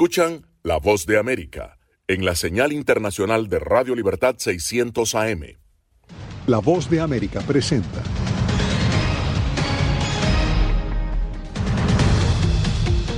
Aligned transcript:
Escuchan 0.00 0.46
La 0.62 0.78
Voz 0.78 1.04
de 1.04 1.18
América 1.18 1.76
en 2.08 2.24
la 2.24 2.34
señal 2.34 2.72
internacional 2.72 3.50
de 3.50 3.58
Radio 3.58 3.94
Libertad 3.94 4.34
600 4.38 5.14
AM. 5.14 5.42
La 6.46 6.56
Voz 6.56 6.88
de 6.88 7.00
América 7.00 7.42
presenta. 7.42 8.00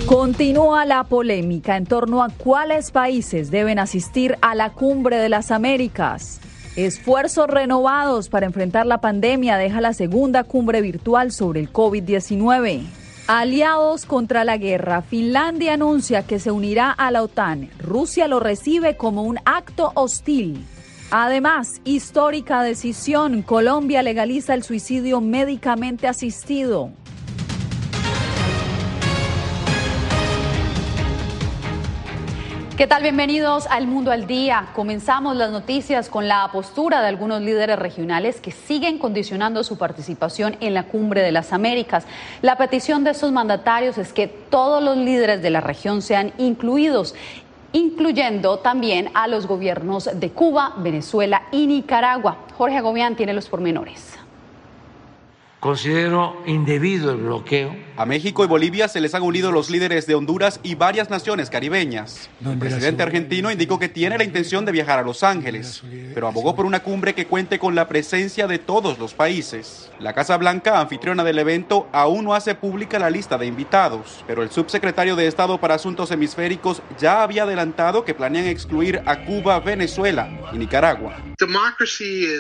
Continúa 0.07 0.85
la 0.85 1.05
polémica 1.05 1.77
en 1.77 1.87
torno 1.87 2.21
a 2.21 2.31
cuáles 2.31 2.91
países 2.91 3.53
deben 3.53 3.79
asistir 3.79 4.37
a 4.43 4.57
la 4.57 4.73
cumbre 4.73 5.19
de 5.19 5.29
las 5.29 5.53
Américas. 5.53 6.41
Esfuerzos 6.75 7.47
renovados 7.47 8.29
para 8.29 8.47
enfrentar 8.47 8.87
la 8.87 9.01
pandemia 9.01 9.57
deja 9.57 9.81
la 9.81 9.93
segunda 9.93 10.43
cumbre 10.43 10.81
virtual 10.81 11.31
sobre 11.31 11.61
el 11.61 11.73
COVID-19. 11.73 13.02
Aliados 13.35 14.05
contra 14.05 14.45
la 14.45 14.59
guerra, 14.59 15.01
Finlandia 15.01 15.73
anuncia 15.73 16.27
que 16.27 16.39
se 16.39 16.51
unirá 16.51 16.91
a 16.91 17.11
la 17.11 17.23
OTAN. 17.23 17.71
Rusia 17.79 18.29
lo 18.29 18.41
recibe 18.41 18.99
como 18.99 19.23
un 19.23 19.39
acto 19.47 19.91
hostil. 19.95 20.67
Además, 21.11 21.81
histórica 21.85 22.63
decisión, 22.63 23.41
Colombia 23.41 24.03
legaliza 24.03 24.53
el 24.53 24.63
suicidio 24.63 25.23
médicamente 25.23 26.09
asistido. 26.09 26.91
¿Qué 32.77 32.87
tal? 32.87 33.03
Bienvenidos 33.03 33.67
al 33.67 33.87
Mundo 33.87 34.13
al 34.13 34.27
Día. 34.27 34.69
Comenzamos 34.75 35.37
las 35.37 35.51
noticias 35.51 36.09
con 36.09 36.27
la 36.27 36.49
postura 36.51 37.03
de 37.03 37.09
algunos 37.09 37.43
líderes 37.43 37.79
regionales 37.79 38.41
que 38.41 38.51
siguen 38.51 38.99
condicionando 38.99 39.63
su 39.63 39.77
participación 39.77 40.57
en 40.61 40.73
la 40.73 40.85
Cumbre 40.85 41.21
de 41.21 41.33
las 41.33 41.53
Américas. 41.53 42.07
La 42.41 42.57
petición 42.57 43.05
de 43.05 43.11
estos 43.11 43.31
mandatarios 43.31 43.99
es 43.99 44.15
que 44.15 44.27
todos 44.27 44.83
los 44.83 44.97
líderes 44.97 45.43
de 45.43 45.51
la 45.51 45.61
región 45.61 46.01
sean 46.01 46.33
incluidos 46.39 47.15
incluyendo 47.75 48.59
también 48.59 49.11
a 49.13 49.29
los 49.29 49.47
gobiernos 49.47 50.09
de 50.13 50.31
Cuba, 50.31 50.75
Venezuela 50.79 51.43
y 51.53 51.67
Nicaragua. 51.67 52.39
Jorge 52.57 52.79
Agobián 52.79 53.17
tiene 53.17 53.35
los 53.35 53.49
pormenores. 53.49 54.22
Considero 55.63 56.43
indebido 56.45 57.13
el 57.13 57.19
bloqueo 57.19 57.73
a 57.97 58.05
México 58.05 58.43
y 58.43 58.49
Bolivia 58.49 58.89
se 58.89 59.01
les 59.01 59.15
han 59.15 59.23
unido 59.23 59.53
los 59.53 59.71
líderes 59.71 60.07
de 60.07 60.17
Honduras 60.17 60.59
y 60.65 60.75
varias 60.75 61.09
naciones 61.09 61.51
caribeñas. 61.51 62.31
El 62.45 62.59
presidente 62.59 63.03
argentino 63.03 63.49
indicó 63.49 63.79
que 63.79 63.89
tiene 63.89 64.19
la 64.19 64.25
intención 64.25 64.65
de 64.65 64.73
viajar 64.73 64.99
a 64.99 65.03
Los 65.03 65.23
Ángeles, 65.23 65.83
pero 66.15 66.27
abogó 66.27 66.57
por 66.57 66.65
una 66.65 66.83
cumbre 66.83 67.15
que 67.15 67.27
cuente 67.27 67.61
con 67.61 67.77
la 67.77 67.87
presencia 67.87 68.49
de 68.49 68.59
todos 68.59 68.99
los 68.99 69.15
países. 69.15 69.91
La 70.01 70.15
Casa 70.15 70.37
Blanca, 70.37 70.81
anfitriona 70.81 71.23
del 71.23 71.39
evento, 71.39 71.87
aún 71.93 72.25
no 72.25 72.35
hace 72.35 72.55
pública 72.55 72.99
la 72.99 73.11
lista 73.11 73.39
de 73.39 73.47
invitados, 73.47 74.25
pero 74.27 74.43
el 74.43 74.51
subsecretario 74.51 75.15
de 75.15 75.27
Estado 75.27 75.61
para 75.61 75.75
Asuntos 75.75 76.11
Hemisféricos 76.11 76.83
ya 76.99 77.23
había 77.23 77.45
adelantado 77.45 78.05
que 78.05 78.15
planean 78.15 78.47
excluir 78.47 79.03
a 79.05 79.25
Cuba, 79.25 79.61
Venezuela 79.61 80.29
y 80.53 80.57
Nicaragua. 80.57 81.15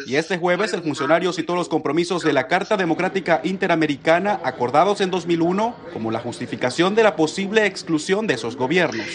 Y 0.06 0.14
este 0.16 0.38
jueves 0.38 0.72
el 0.72 0.82
funcionario 0.82 1.32
citó 1.32 1.54
los 1.54 1.68
compromisos 1.68 2.22
de 2.22 2.32
la 2.32 2.46
Carta 2.46 2.76
Democrática 2.76 3.11
Interamericana 3.44 4.40
acordados 4.42 5.00
en 5.00 5.10
2001 5.10 5.76
como 5.92 6.10
la 6.10 6.20
justificación 6.20 6.94
de 6.94 7.02
la 7.02 7.16
posible 7.16 7.66
exclusión 7.66 8.26
de 8.26 8.34
esos 8.34 8.56
gobiernos. 8.56 9.06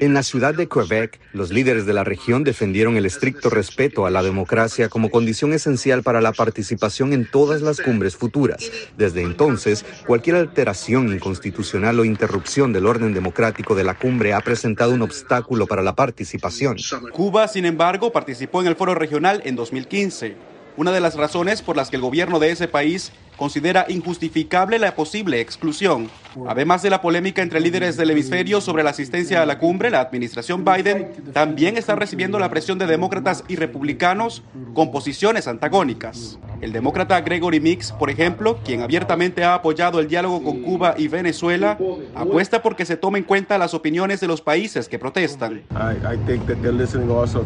En 0.00 0.14
la 0.14 0.22
ciudad 0.22 0.54
de 0.54 0.68
Quebec, 0.68 1.20
los 1.32 1.50
líderes 1.50 1.86
de 1.86 1.92
la 1.92 2.04
región 2.04 2.44
defendieron 2.44 2.96
el 2.96 3.06
estricto 3.06 3.50
respeto 3.50 4.06
a 4.06 4.10
la 4.10 4.22
democracia 4.22 4.88
como 4.88 5.10
condición 5.10 5.52
esencial 5.52 6.02
para 6.02 6.20
la 6.20 6.32
participación 6.32 7.12
en 7.12 7.30
todas 7.30 7.62
las 7.62 7.80
cumbres 7.80 8.16
futuras. 8.16 8.70
Desde 8.96 9.22
entonces, 9.22 9.84
cualquier 10.06 10.36
alteración 10.36 11.12
inconstitucional 11.12 11.98
o 12.00 12.04
interrupción 12.04 12.72
del 12.72 12.86
orden 12.86 13.14
democrático 13.14 13.74
de 13.74 13.84
la 13.84 13.94
cumbre 13.94 14.34
ha 14.34 14.40
presentado 14.40 14.92
un 14.92 15.02
obstáculo 15.02 15.66
para 15.66 15.82
la 15.82 15.94
participación. 15.94 16.76
Cuba, 17.12 17.48
sin 17.48 17.64
embargo, 17.64 18.12
participó 18.12 18.60
en 18.60 18.68
el 18.68 18.76
foro 18.76 18.94
regional 18.94 19.42
en 19.44 19.56
2015. 19.56 20.51
Una 20.76 20.90
de 20.90 21.00
las 21.00 21.16
razones 21.16 21.60
por 21.60 21.76
las 21.76 21.90
que 21.90 21.96
el 21.96 22.02
gobierno 22.02 22.38
de 22.38 22.50
ese 22.50 22.66
país 22.66 23.12
considera 23.42 23.86
injustificable 23.88 24.78
la 24.78 24.94
posible 24.94 25.40
exclusión. 25.40 26.08
Además 26.46 26.80
de 26.80 26.90
la 26.90 27.00
polémica 27.00 27.42
entre 27.42 27.58
líderes 27.58 27.96
del 27.96 28.10
hemisferio 28.10 28.60
sobre 28.60 28.84
la 28.84 28.90
asistencia 28.90 29.42
a 29.42 29.46
la 29.46 29.58
cumbre, 29.58 29.90
la 29.90 30.00
administración 30.00 30.64
Biden 30.64 31.10
también 31.32 31.76
está 31.76 31.96
recibiendo 31.96 32.38
la 32.38 32.48
presión 32.48 32.78
de 32.78 32.86
demócratas 32.86 33.42
y 33.48 33.56
republicanos 33.56 34.44
con 34.74 34.92
posiciones 34.92 35.48
antagónicas. 35.48 36.38
El 36.60 36.72
demócrata 36.72 37.20
Gregory 37.20 37.58
Mix, 37.58 37.90
por 37.90 38.10
ejemplo, 38.10 38.60
quien 38.64 38.82
abiertamente 38.82 39.42
ha 39.42 39.54
apoyado 39.54 39.98
el 39.98 40.06
diálogo 40.06 40.44
con 40.44 40.62
Cuba 40.62 40.94
y 40.96 41.08
Venezuela, 41.08 41.76
apuesta 42.14 42.62
porque 42.62 42.84
se 42.84 42.96
tomen 42.96 43.22
en 43.22 43.24
cuenta 43.24 43.58
las 43.58 43.74
opiniones 43.74 44.20
de 44.20 44.28
los 44.28 44.40
países 44.40 44.88
que 44.88 45.00
protestan. 45.00 45.62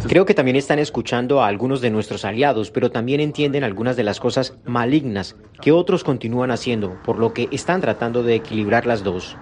Creo 0.07 0.27
que 0.27 0.35
también 0.35 0.57
están 0.57 0.79
escuchando 0.79 1.43
a 1.43 1.47
algunos 1.47 1.81
de 1.81 1.91
nuestros 1.91 2.27
aliados, 2.27 2.71
pero 2.71 2.91
también 2.91 3.21
entienden 3.21 3.65
algunas 3.65 3.97
de 3.97 4.05
las 4.05 4.21
cosas 4.21 4.59
malignas 4.67 5.37
que 5.63 5.73
otros 5.73 5.86
continúan 6.05 6.51
haciendo, 6.51 7.01
por 7.01 7.19
lo 7.19 7.33
que 7.33 7.49
están 7.53 7.81
tratando 7.81 8.23
de 8.23 8.35
equilibrar 8.35 8.87
las 8.87 9.03
dos. 9.03 9.41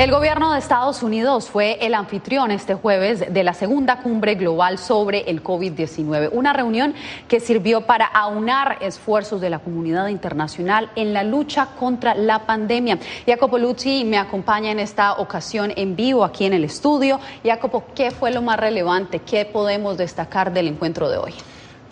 El 0.00 0.12
gobierno 0.12 0.54
de 0.54 0.58
Estados 0.58 1.02
Unidos 1.02 1.50
fue 1.50 1.76
el 1.82 1.92
anfitrión 1.92 2.50
este 2.50 2.74
jueves 2.74 3.34
de 3.34 3.44
la 3.44 3.52
segunda 3.52 4.00
cumbre 4.00 4.34
global 4.34 4.78
sobre 4.78 5.28
el 5.28 5.44
COVID-19, 5.44 6.30
una 6.32 6.54
reunión 6.54 6.94
que 7.28 7.38
sirvió 7.38 7.82
para 7.82 8.06
aunar 8.06 8.78
esfuerzos 8.80 9.42
de 9.42 9.50
la 9.50 9.58
comunidad 9.58 10.08
internacional 10.08 10.90
en 10.96 11.12
la 11.12 11.22
lucha 11.22 11.68
contra 11.78 12.14
la 12.14 12.46
pandemia. 12.46 12.98
Jacopo 13.26 13.58
Luzzi 13.58 14.06
me 14.06 14.16
acompaña 14.16 14.70
en 14.70 14.78
esta 14.78 15.18
ocasión 15.18 15.70
en 15.76 15.94
vivo 15.94 16.24
aquí 16.24 16.46
en 16.46 16.54
el 16.54 16.64
estudio. 16.64 17.20
Jacopo, 17.44 17.84
¿qué 17.94 18.10
fue 18.10 18.30
lo 18.30 18.40
más 18.40 18.58
relevante? 18.58 19.18
¿Qué 19.18 19.44
podemos 19.44 19.98
destacar 19.98 20.50
del 20.50 20.68
encuentro 20.68 21.10
de 21.10 21.18
hoy? 21.18 21.34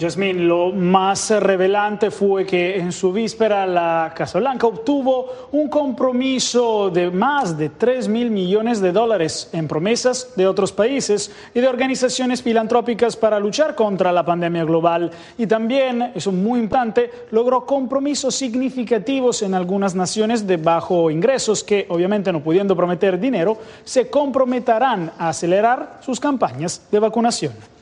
Jasmine, 0.00 0.44
lo 0.44 0.70
más 0.70 1.28
revelante 1.30 2.12
fue 2.12 2.46
que 2.46 2.78
en 2.78 2.92
su 2.92 3.12
víspera 3.12 3.66
la 3.66 4.12
Casa 4.14 4.38
Blanca 4.38 4.68
obtuvo 4.68 5.48
un 5.50 5.68
compromiso 5.68 6.88
de 6.88 7.10
más 7.10 7.58
de 7.58 7.70
3 7.70 8.06
mil 8.06 8.30
millones 8.30 8.80
de 8.80 8.92
dólares 8.92 9.50
en 9.52 9.66
promesas 9.66 10.34
de 10.36 10.46
otros 10.46 10.70
países 10.70 11.32
y 11.52 11.58
de 11.58 11.66
organizaciones 11.66 12.44
filantrópicas 12.44 13.16
para 13.16 13.40
luchar 13.40 13.74
contra 13.74 14.12
la 14.12 14.24
pandemia 14.24 14.62
global. 14.62 15.10
Y 15.36 15.48
también, 15.48 16.12
eso 16.14 16.30
es 16.30 16.36
muy 16.36 16.60
importante, 16.60 17.10
logró 17.32 17.66
compromisos 17.66 18.36
significativos 18.36 19.42
en 19.42 19.52
algunas 19.52 19.96
naciones 19.96 20.46
de 20.46 20.58
bajo 20.58 21.10
ingresos 21.10 21.64
que, 21.64 21.86
obviamente 21.88 22.32
no 22.32 22.40
pudiendo 22.40 22.76
prometer 22.76 23.18
dinero, 23.18 23.58
se 23.82 24.08
comprometerán 24.08 25.10
a 25.18 25.30
acelerar 25.30 25.98
sus 26.02 26.20
campañas 26.20 26.86
de 26.88 27.00
vacunación. 27.00 27.77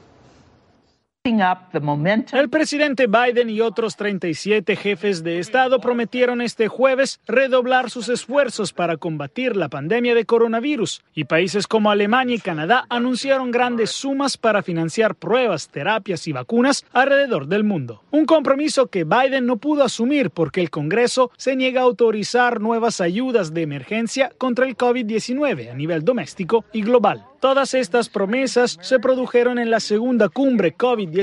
El 2.32 2.48
presidente 2.48 3.08
Biden 3.08 3.50
y 3.50 3.60
otros 3.60 3.96
37 3.96 4.76
jefes 4.76 5.24
de 5.24 5.40
Estado 5.40 5.80
prometieron 5.80 6.40
este 6.40 6.68
jueves 6.68 7.18
redoblar 7.26 7.90
sus 7.90 8.08
esfuerzos 8.08 8.72
para 8.72 8.96
combatir 8.96 9.56
la 9.56 9.68
pandemia 9.68 10.14
de 10.14 10.24
coronavirus 10.24 11.02
y 11.14 11.24
países 11.24 11.66
como 11.66 11.90
Alemania 11.90 12.36
y 12.36 12.38
Canadá 12.38 12.84
anunciaron 12.90 13.50
grandes 13.50 13.90
sumas 13.90 14.36
para 14.36 14.62
financiar 14.62 15.16
pruebas, 15.16 15.68
terapias 15.68 16.28
y 16.28 16.32
vacunas 16.32 16.84
alrededor 16.92 17.48
del 17.48 17.64
mundo. 17.64 18.04
Un 18.12 18.24
compromiso 18.24 18.86
que 18.86 19.02
Biden 19.02 19.46
no 19.46 19.56
pudo 19.56 19.82
asumir 19.82 20.30
porque 20.30 20.60
el 20.60 20.70
Congreso 20.70 21.32
se 21.36 21.56
niega 21.56 21.80
a 21.80 21.84
autorizar 21.84 22.60
nuevas 22.60 23.00
ayudas 23.00 23.52
de 23.52 23.62
emergencia 23.62 24.30
contra 24.38 24.64
el 24.64 24.76
COVID-19 24.76 25.72
a 25.72 25.74
nivel 25.74 26.04
doméstico 26.04 26.64
y 26.72 26.82
global. 26.82 27.24
Todas 27.40 27.74
estas 27.74 28.08
promesas 28.08 28.78
se 28.80 28.98
produjeron 28.98 29.58
en 29.58 29.70
la 29.70 29.78
segunda 29.78 30.28
cumbre 30.28 30.74
COVID-19 30.74 31.15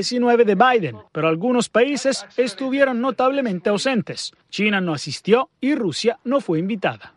de 0.44 0.54
Biden, 0.54 0.96
pero 1.12 1.28
algunos 1.28 1.68
países 1.68 2.26
estuvieron 2.36 3.00
notablemente 3.00 3.70
ausentes. 3.70 4.32
China 4.54 4.80
no 4.80 4.94
asistió 4.94 5.50
y 5.60 5.74
Rusia 5.74 6.20
no 6.22 6.40
fue 6.40 6.60
invitada. 6.60 7.12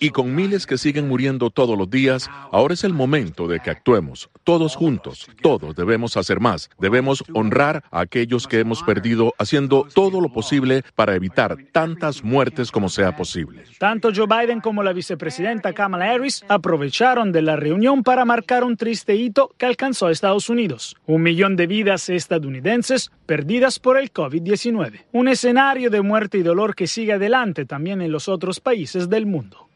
Y 0.00 0.10
con 0.10 0.34
miles 0.34 0.66
que 0.66 0.78
siguen 0.78 1.06
muriendo 1.06 1.50
todos 1.50 1.78
los 1.78 1.88
días, 1.88 2.28
ahora 2.50 2.74
es 2.74 2.82
el 2.82 2.92
momento 2.92 3.46
de 3.46 3.60
que 3.60 3.70
actuemos, 3.70 4.28
todos 4.42 4.74
juntos. 4.74 5.28
Todos 5.42 5.76
debemos 5.76 6.16
hacer 6.16 6.40
más. 6.40 6.70
Debemos 6.80 7.22
honrar 7.34 7.84
a 7.92 8.00
aquellos 8.00 8.48
que 8.48 8.58
hemos 8.58 8.82
perdido 8.82 9.32
haciendo 9.38 9.86
todo 9.94 10.20
lo 10.20 10.28
posible 10.32 10.82
para 10.96 11.14
evitar 11.14 11.56
tantas 11.70 12.24
muertes 12.24 12.72
como 12.72 12.88
sea 12.88 13.14
posible. 13.14 13.62
Tanto 13.78 14.10
Joe 14.12 14.26
Biden 14.26 14.60
como 14.60 14.82
la 14.82 14.92
vicepresidenta 14.92 15.72
Kamala 15.72 16.10
Harris 16.10 16.44
aprovecharon 16.48 17.30
de 17.30 17.42
la 17.42 17.54
reunión 17.54 18.02
para 18.02 18.24
marcar 18.24 18.64
un 18.64 18.76
triste 18.76 19.14
hito 19.14 19.54
que 19.56 19.66
alcanzó 19.66 20.08
a 20.08 20.10
Estados 20.10 20.48
Unidos. 20.48 20.96
Un 21.06 21.22
millón 21.22 21.54
de 21.54 21.68
vidas 21.68 22.08
estadounidenses 22.08 23.12
perdidas 23.24 23.78
por 23.78 23.98
el 23.98 24.12
COVID-19. 24.12 25.04
Un 25.12 25.28
escenario 25.28 25.90
de 25.90 26.02
muerte 26.02 26.23
y 26.32 26.42
dolor 26.42 26.74
que 26.74 26.86
sigue 26.86 27.12
adelante 27.12 27.64
también 27.64 28.00
en 28.00 28.12
los 28.12 28.28
otros 28.28 28.60
países 28.60 29.08
del 29.08 29.26
mundo. 29.26 29.68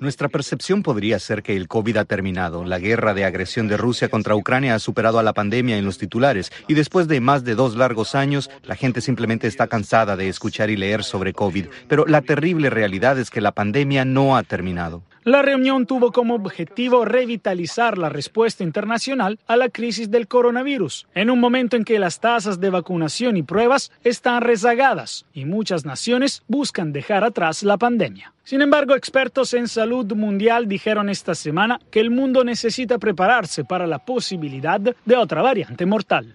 Nuestra 0.00 0.28
percepción 0.28 0.82
podría 0.82 1.18
ser 1.18 1.42
que 1.42 1.54
el 1.54 1.68
COVID 1.68 1.98
ha 1.98 2.04
terminado. 2.06 2.64
La 2.64 2.78
guerra 2.78 3.12
de 3.12 3.26
agresión 3.26 3.68
de 3.68 3.76
Rusia 3.76 4.08
contra 4.08 4.34
Ucrania 4.34 4.74
ha 4.74 4.78
superado 4.78 5.18
a 5.18 5.22
la 5.22 5.34
pandemia 5.34 5.76
en 5.76 5.84
los 5.84 5.98
titulares 5.98 6.50
y 6.66 6.72
después 6.72 7.08
de 7.08 7.20
más 7.20 7.44
de 7.44 7.54
dos 7.54 7.76
largos 7.76 8.14
años, 8.14 8.50
la 8.64 8.74
gente 8.74 9.02
simplemente 9.02 9.48
está 9.48 9.66
cansada 9.66 10.16
de 10.16 10.28
escuchar 10.28 10.70
y 10.70 10.76
leer 10.76 11.04
sobre 11.04 11.34
COVID. 11.34 11.66
Pero 11.88 12.06
la 12.06 12.22
terrible 12.22 12.70
realidad 12.70 13.18
es 13.18 13.28
que 13.28 13.42
la 13.42 13.52
pandemia 13.52 14.06
no 14.06 14.34
ha 14.34 14.44
terminado. 14.44 15.02
La 15.24 15.40
reunión 15.40 15.86
tuvo 15.86 16.10
como 16.10 16.34
objetivo 16.34 17.04
revitalizar 17.04 17.96
la 17.96 18.08
respuesta 18.08 18.64
internacional 18.64 19.38
a 19.46 19.56
la 19.56 19.68
crisis 19.68 20.10
del 20.10 20.26
coronavirus, 20.26 21.06
en 21.14 21.30
un 21.30 21.38
momento 21.38 21.76
en 21.76 21.84
que 21.84 22.00
las 22.00 22.18
tasas 22.18 22.58
de 22.58 22.70
vacunación 22.70 23.36
y 23.36 23.44
pruebas 23.44 23.92
están 24.02 24.42
rezagadas 24.42 25.24
y 25.32 25.44
muchas 25.44 25.84
naciones 25.84 26.42
buscan 26.48 26.92
dejar 26.92 27.22
atrás 27.22 27.62
la 27.62 27.78
pandemia. 27.78 28.32
Sin 28.42 28.62
embargo, 28.62 28.96
expertos 28.96 29.54
en 29.54 29.68
salud 29.68 30.12
mundial 30.12 30.66
dijeron 30.66 31.08
esta 31.08 31.36
semana 31.36 31.78
que 31.92 32.00
el 32.00 32.10
mundo 32.10 32.42
necesita 32.42 32.98
prepararse 32.98 33.64
para 33.64 33.86
la 33.86 34.00
posibilidad 34.00 34.80
de 34.80 35.16
otra 35.16 35.40
variante 35.40 35.86
mortal. 35.86 36.34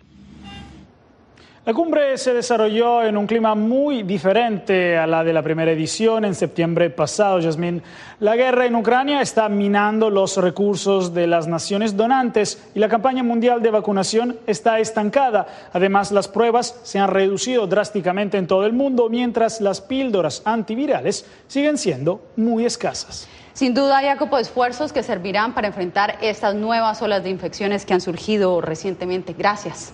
La 1.68 1.74
cumbre 1.74 2.18
se 2.18 2.34
desarrolló 2.34 3.04
en 3.04 3.18
un 3.18 3.28
clima 3.28 3.54
muy 3.54 4.04
diferente 4.04 4.98
a 4.98 5.06
la 5.06 5.26
de 5.26 5.34
la 5.34 5.44
primera 5.44 5.70
edición 5.70 6.24
en 6.24 6.34
septiembre 6.34 6.90
pasado, 6.90 7.42
Yasmín. 7.42 7.84
La 8.22 8.38
guerra 8.38 8.66
en 8.68 8.76
Ucrania 8.78 9.20
está 9.20 9.50
minando 9.50 10.10
los 10.10 10.38
recursos 10.38 11.14
de 11.14 11.28
las 11.28 11.46
naciones 11.46 11.98
donantes 11.98 12.70
y 12.74 12.80
la 12.80 12.88
campaña 12.88 13.22
mundial 13.22 13.62
de 13.62 13.72
vacunación 13.72 14.40
está 14.48 14.80
estancada. 14.80 15.46
Además, 15.74 16.14
las 16.14 16.30
pruebas 16.30 16.74
se 16.84 17.00
han 17.00 17.10
reducido 17.10 17.68
drásticamente 17.68 18.38
en 18.38 18.48
todo 18.48 18.66
el 18.66 18.72
mundo, 18.72 19.10
mientras 19.10 19.60
las 19.60 19.82
píldoras 19.82 20.44
antivirales 20.46 21.26
siguen 21.48 21.78
siendo 21.78 22.22
muy 22.38 22.66
escasas. 22.66 23.28
Sin 23.52 23.74
duda, 23.74 24.00
Jacopo, 24.02 24.38
esfuerzos 24.38 24.94
que 24.94 25.04
servirán 25.04 25.54
para 25.54 25.68
enfrentar 25.68 26.18
estas 26.22 26.56
nuevas 26.56 27.02
olas 27.02 27.24
de 27.24 27.30
infecciones 27.30 27.86
que 27.86 27.94
han 27.94 28.00
surgido 28.00 28.62
recientemente. 28.62 29.36
Gracias. 29.38 29.94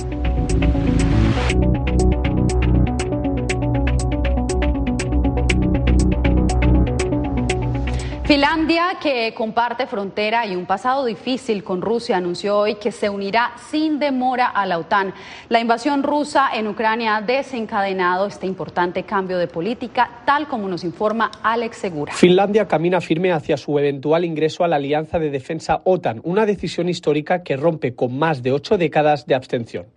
Finlandia, 8.31 8.97
que 9.03 9.33
comparte 9.33 9.87
frontera 9.87 10.45
y 10.45 10.55
un 10.55 10.65
pasado 10.65 11.03
difícil 11.03 11.65
con 11.65 11.81
Rusia, 11.81 12.15
anunció 12.15 12.59
hoy 12.59 12.75
que 12.75 12.93
se 12.93 13.09
unirá 13.09 13.51
sin 13.69 13.99
demora 13.99 14.47
a 14.47 14.65
la 14.65 14.79
OTAN. 14.79 15.13
La 15.49 15.59
invasión 15.59 16.01
rusa 16.01 16.47
en 16.53 16.65
Ucrania 16.69 17.17
ha 17.17 17.21
desencadenado 17.21 18.27
este 18.27 18.47
importante 18.47 19.03
cambio 19.03 19.37
de 19.37 19.47
política, 19.47 20.21
tal 20.25 20.47
como 20.47 20.69
nos 20.69 20.85
informa 20.85 21.29
Alex 21.43 21.75
Segura. 21.75 22.13
Finlandia 22.13 22.69
camina 22.69 23.01
firme 23.01 23.33
hacia 23.33 23.57
su 23.57 23.77
eventual 23.77 24.23
ingreso 24.23 24.63
a 24.63 24.69
la 24.69 24.77
Alianza 24.77 25.19
de 25.19 25.29
Defensa 25.29 25.81
OTAN, 25.83 26.21
una 26.23 26.45
decisión 26.45 26.87
histórica 26.87 27.43
que 27.43 27.57
rompe 27.57 27.95
con 27.95 28.17
más 28.17 28.41
de 28.41 28.53
ocho 28.53 28.77
décadas 28.77 29.25
de 29.25 29.35
abstención. 29.35 29.87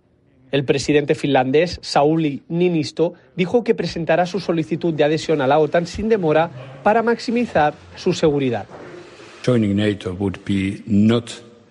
El 0.51 0.63
presidente 0.63 1.15
finlandés, 1.15 1.79
Sauli 1.81 2.43
Niinisto, 2.49 3.13
dijo 3.35 3.63
que 3.63 3.75
presentará 3.75 4.25
su 4.25 4.39
solicitud 4.39 4.93
de 4.93 5.03
adhesión 5.03 5.41
a 5.41 5.47
la 5.47 5.59
OTAN 5.59 5.87
sin 5.87 6.09
demora 6.09 6.49
para 6.83 7.03
maximizar 7.03 7.73
su 7.95 8.13
seguridad. 8.13 8.65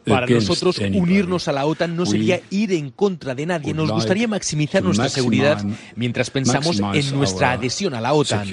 Para 0.06 0.26
nosotros, 0.26 0.78
unirnos 0.78 1.48
a 1.48 1.52
la 1.52 1.64
OTAN 1.64 1.96
no 1.96 2.04
sería 2.04 2.40
ir 2.50 2.72
en 2.72 2.90
contra 2.90 3.34
de 3.34 3.46
nadie. 3.46 3.72
Nos 3.72 3.90
gustaría 3.90 4.28
maximizar 4.28 4.82
nuestra 4.82 5.08
seguridad 5.08 5.64
mientras 5.96 6.30
pensamos 6.30 6.78
en 6.78 7.16
nuestra 7.16 7.52
adhesión 7.52 7.94
a 7.94 8.00
la 8.00 8.12
OTAN. 8.12 8.46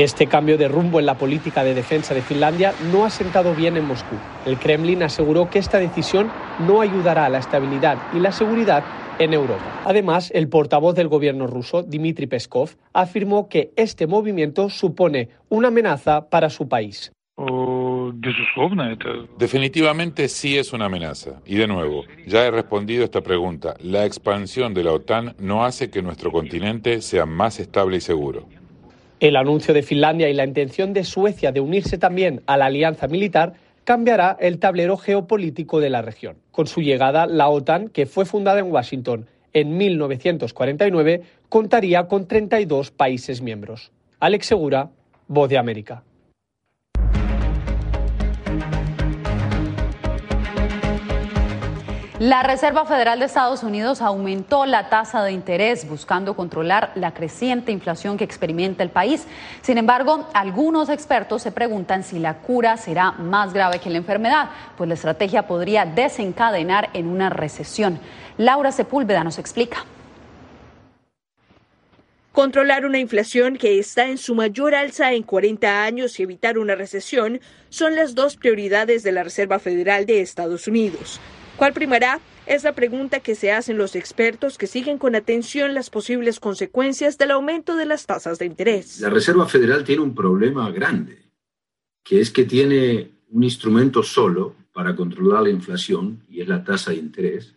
Este 0.00 0.28
cambio 0.28 0.56
de 0.56 0.66
rumbo 0.66 0.98
en 0.98 1.04
la 1.04 1.18
política 1.18 1.62
de 1.62 1.74
defensa 1.74 2.14
de 2.14 2.22
Finlandia 2.22 2.72
no 2.90 3.04
ha 3.04 3.10
sentado 3.10 3.54
bien 3.54 3.76
en 3.76 3.84
Moscú. 3.84 4.16
El 4.46 4.56
Kremlin 4.56 5.02
aseguró 5.02 5.50
que 5.50 5.58
esta 5.58 5.78
decisión 5.78 6.30
no 6.66 6.80
ayudará 6.80 7.26
a 7.26 7.28
la 7.28 7.36
estabilidad 7.36 7.98
y 8.14 8.18
la 8.18 8.32
seguridad 8.32 8.82
en 9.18 9.34
Europa. 9.34 9.82
Además, 9.84 10.30
el 10.34 10.48
portavoz 10.48 10.94
del 10.94 11.08
gobierno 11.08 11.46
ruso, 11.46 11.82
Dmitry 11.82 12.28
Peskov, 12.28 12.70
afirmó 12.94 13.50
que 13.50 13.74
este 13.76 14.06
movimiento 14.06 14.70
supone 14.70 15.28
una 15.50 15.68
amenaza 15.68 16.30
para 16.30 16.48
su 16.48 16.66
país. 16.66 17.12
Definitivamente 19.38 20.28
sí 20.28 20.56
es 20.56 20.72
una 20.72 20.86
amenaza. 20.86 21.42
Y 21.44 21.56
de 21.56 21.66
nuevo, 21.66 22.04
ya 22.26 22.46
he 22.46 22.50
respondido 22.50 23.04
esta 23.04 23.20
pregunta. 23.20 23.74
La 23.82 24.06
expansión 24.06 24.72
de 24.72 24.82
la 24.82 24.92
OTAN 24.92 25.34
no 25.38 25.62
hace 25.62 25.90
que 25.90 26.00
nuestro 26.00 26.32
continente 26.32 27.02
sea 27.02 27.26
más 27.26 27.60
estable 27.60 27.98
y 27.98 28.00
seguro. 28.00 28.48
El 29.20 29.36
anuncio 29.36 29.74
de 29.74 29.82
Finlandia 29.82 30.30
y 30.30 30.32
la 30.32 30.46
intención 30.46 30.94
de 30.94 31.04
Suecia 31.04 31.52
de 31.52 31.60
unirse 31.60 31.98
también 31.98 32.40
a 32.46 32.56
la 32.56 32.66
alianza 32.66 33.06
militar 33.06 33.52
cambiará 33.84 34.38
el 34.40 34.58
tablero 34.58 34.96
geopolítico 34.96 35.78
de 35.78 35.90
la 35.90 36.00
región. 36.00 36.36
Con 36.50 36.66
su 36.66 36.80
llegada, 36.80 37.26
la 37.26 37.50
OTAN, 37.50 37.90
que 37.90 38.06
fue 38.06 38.24
fundada 38.24 38.60
en 38.60 38.72
Washington 38.72 39.26
en 39.52 39.76
1949, 39.76 41.20
contaría 41.50 42.08
con 42.08 42.26
32 42.26 42.92
países 42.92 43.42
miembros. 43.42 43.92
Alex 44.20 44.46
Segura, 44.46 44.88
Voz 45.28 45.50
de 45.50 45.58
América. 45.58 46.02
La 52.20 52.42
Reserva 52.42 52.84
Federal 52.84 53.18
de 53.18 53.24
Estados 53.24 53.62
Unidos 53.62 54.02
aumentó 54.02 54.66
la 54.66 54.90
tasa 54.90 55.24
de 55.24 55.32
interés 55.32 55.88
buscando 55.88 56.36
controlar 56.36 56.92
la 56.94 57.14
creciente 57.14 57.72
inflación 57.72 58.18
que 58.18 58.24
experimenta 58.24 58.82
el 58.82 58.90
país. 58.90 59.26
Sin 59.62 59.78
embargo, 59.78 60.28
algunos 60.34 60.90
expertos 60.90 61.40
se 61.40 61.50
preguntan 61.50 62.04
si 62.04 62.18
la 62.18 62.34
cura 62.34 62.76
será 62.76 63.12
más 63.12 63.54
grave 63.54 63.78
que 63.78 63.88
la 63.88 63.96
enfermedad, 63.96 64.50
pues 64.76 64.86
la 64.86 64.96
estrategia 64.96 65.46
podría 65.46 65.86
desencadenar 65.86 66.90
en 66.92 67.08
una 67.08 67.30
recesión. 67.30 67.98
Laura 68.36 68.70
Sepúlveda 68.70 69.24
nos 69.24 69.38
explica. 69.38 69.86
Controlar 72.32 72.84
una 72.84 72.98
inflación 72.98 73.56
que 73.56 73.78
está 73.78 74.08
en 74.08 74.18
su 74.18 74.34
mayor 74.34 74.74
alza 74.74 75.14
en 75.14 75.22
40 75.22 75.84
años 75.84 76.20
y 76.20 76.24
evitar 76.24 76.58
una 76.58 76.74
recesión 76.74 77.40
son 77.70 77.96
las 77.96 78.14
dos 78.14 78.36
prioridades 78.36 79.04
de 79.04 79.12
la 79.12 79.24
Reserva 79.24 79.58
Federal 79.58 80.04
de 80.04 80.20
Estados 80.20 80.68
Unidos. 80.68 81.18
¿Cuál 81.60 81.74
primará? 81.74 82.20
Es 82.46 82.64
la 82.64 82.74
pregunta 82.74 83.20
que 83.20 83.34
se 83.34 83.52
hacen 83.52 83.76
los 83.76 83.94
expertos 83.94 84.56
que 84.56 84.66
siguen 84.66 84.96
con 84.96 85.14
atención 85.14 85.74
las 85.74 85.90
posibles 85.90 86.40
consecuencias 86.40 87.18
del 87.18 87.32
aumento 87.32 87.76
de 87.76 87.84
las 87.84 88.06
tasas 88.06 88.38
de 88.38 88.46
interés. 88.46 88.98
La 88.98 89.10
Reserva 89.10 89.46
Federal 89.46 89.84
tiene 89.84 90.00
un 90.00 90.14
problema 90.14 90.70
grande, 90.70 91.18
que 92.02 92.22
es 92.22 92.30
que 92.30 92.46
tiene 92.46 93.10
un 93.28 93.44
instrumento 93.44 94.02
solo 94.02 94.54
para 94.72 94.96
controlar 94.96 95.42
la 95.42 95.50
inflación, 95.50 96.22
y 96.30 96.40
es 96.40 96.48
la 96.48 96.64
tasa 96.64 96.92
de 96.92 96.96
interés, 96.96 97.54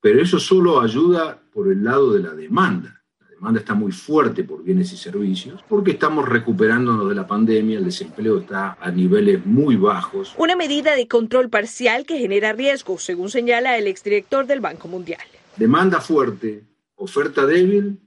pero 0.00 0.22
eso 0.22 0.38
solo 0.38 0.80
ayuda 0.80 1.42
por 1.52 1.66
el 1.66 1.82
lado 1.82 2.12
de 2.12 2.20
la 2.20 2.34
demanda 2.34 3.01
demanda 3.42 3.58
está 3.58 3.74
muy 3.74 3.90
fuerte 3.90 4.44
por 4.44 4.62
bienes 4.62 4.92
y 4.92 4.96
servicios, 4.96 5.64
porque 5.68 5.90
estamos 5.90 6.28
recuperándonos 6.28 7.08
de 7.08 7.14
la 7.16 7.26
pandemia, 7.26 7.78
el 7.78 7.84
desempleo 7.84 8.38
está 8.38 8.78
a 8.80 8.92
niveles 8.92 9.44
muy 9.44 9.74
bajos. 9.74 10.32
Una 10.38 10.54
medida 10.54 10.94
de 10.94 11.08
control 11.08 11.50
parcial 11.50 12.06
que 12.06 12.18
genera 12.18 12.52
riesgo, 12.52 13.00
según 13.00 13.30
señala 13.30 13.76
el 13.76 13.88
exdirector 13.88 14.46
del 14.46 14.60
Banco 14.60 14.86
Mundial. 14.86 15.22
Demanda 15.56 16.00
fuerte, 16.00 16.62
oferta 16.94 17.44
débil, 17.44 17.98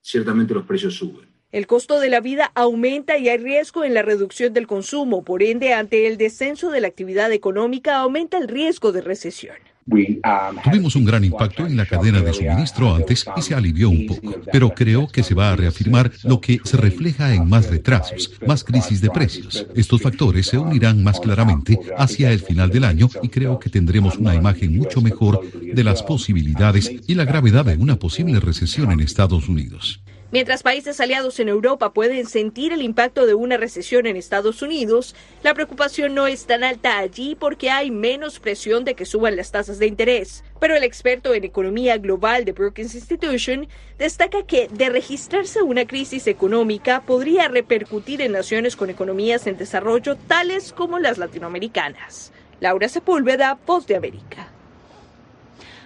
ciertamente 0.00 0.54
los 0.54 0.66
precios 0.66 0.96
suben. 0.96 1.28
El 1.52 1.68
costo 1.68 2.00
de 2.00 2.10
la 2.10 2.18
vida 2.18 2.50
aumenta 2.56 3.16
y 3.16 3.28
hay 3.28 3.38
riesgo 3.38 3.84
en 3.84 3.94
la 3.94 4.02
reducción 4.02 4.52
del 4.54 4.66
consumo. 4.66 5.22
Por 5.22 5.44
ende, 5.44 5.72
ante 5.72 6.08
el 6.08 6.16
descenso 6.16 6.72
de 6.72 6.80
la 6.80 6.88
actividad 6.88 7.30
económica, 7.30 7.98
aumenta 7.98 8.38
el 8.38 8.48
riesgo 8.48 8.90
de 8.90 9.02
recesión. 9.02 9.54
Tuvimos 9.86 10.96
un 10.96 11.04
gran 11.04 11.24
impacto 11.24 11.66
en 11.66 11.76
la 11.76 11.84
cadena 11.86 12.20
de 12.20 12.32
suministro 12.32 12.94
antes 12.94 13.26
y 13.36 13.42
se 13.42 13.54
alivió 13.54 13.90
un 13.90 14.06
poco, 14.06 14.34
pero 14.50 14.70
creo 14.70 15.06
que 15.08 15.22
se 15.22 15.34
va 15.34 15.52
a 15.52 15.56
reafirmar 15.56 16.10
lo 16.22 16.40
que 16.40 16.58
se 16.64 16.76
refleja 16.76 17.34
en 17.34 17.48
más 17.48 17.68
retrasos, 17.68 18.32
más 18.46 18.64
crisis 18.64 19.00
de 19.00 19.10
precios. 19.10 19.66
Estos 19.74 20.00
factores 20.00 20.46
se 20.46 20.58
unirán 20.58 21.02
más 21.04 21.20
claramente 21.20 21.78
hacia 21.98 22.32
el 22.32 22.40
final 22.40 22.70
del 22.70 22.84
año 22.84 23.08
y 23.22 23.28
creo 23.28 23.58
que 23.58 23.70
tendremos 23.70 24.16
una 24.16 24.34
imagen 24.34 24.76
mucho 24.76 25.02
mejor 25.02 25.40
de 25.52 25.84
las 25.84 26.02
posibilidades 26.02 26.90
y 27.06 27.14
la 27.14 27.24
gravedad 27.24 27.66
de 27.66 27.76
una 27.76 27.96
posible 27.96 28.40
recesión 28.40 28.90
en 28.90 29.00
Estados 29.00 29.48
Unidos. 29.48 30.00
Mientras 30.32 30.64
países 30.64 31.00
aliados 31.00 31.38
en 31.38 31.48
Europa 31.48 31.92
pueden 31.92 32.26
sentir 32.26 32.72
el 32.72 32.82
impacto 32.82 33.24
de 33.24 33.34
una 33.34 33.56
recesión 33.56 34.06
en 34.06 34.16
Estados 34.16 34.62
Unidos, 34.62 35.14
la 35.44 35.54
preocupación 35.54 36.14
no 36.14 36.26
es 36.26 36.46
tan 36.46 36.64
alta 36.64 36.98
allí 36.98 37.36
porque 37.38 37.70
hay 37.70 37.92
menos 37.92 38.40
presión 38.40 38.84
de 38.84 38.94
que 38.94 39.04
suban 39.04 39.36
las 39.36 39.52
tasas 39.52 39.78
de 39.78 39.86
interés. 39.86 40.42
Pero 40.58 40.74
el 40.74 40.82
experto 40.82 41.34
en 41.34 41.44
economía 41.44 41.98
global 41.98 42.44
de 42.44 42.52
Brookings 42.52 42.96
Institution 42.96 43.68
destaca 43.98 44.44
que 44.44 44.68
de 44.68 44.88
registrarse 44.88 45.62
una 45.62 45.86
crisis 45.86 46.26
económica 46.26 47.02
podría 47.02 47.48
repercutir 47.48 48.20
en 48.20 48.32
naciones 48.32 48.74
con 48.74 48.90
economías 48.90 49.46
en 49.46 49.56
desarrollo 49.56 50.16
tales 50.16 50.72
como 50.72 50.98
las 50.98 51.18
latinoamericanas. 51.18 52.32
Laura 52.60 52.88
Sepúlveda, 52.88 53.58
Voz 53.66 53.86
de 53.86 53.96
América. 53.96 54.53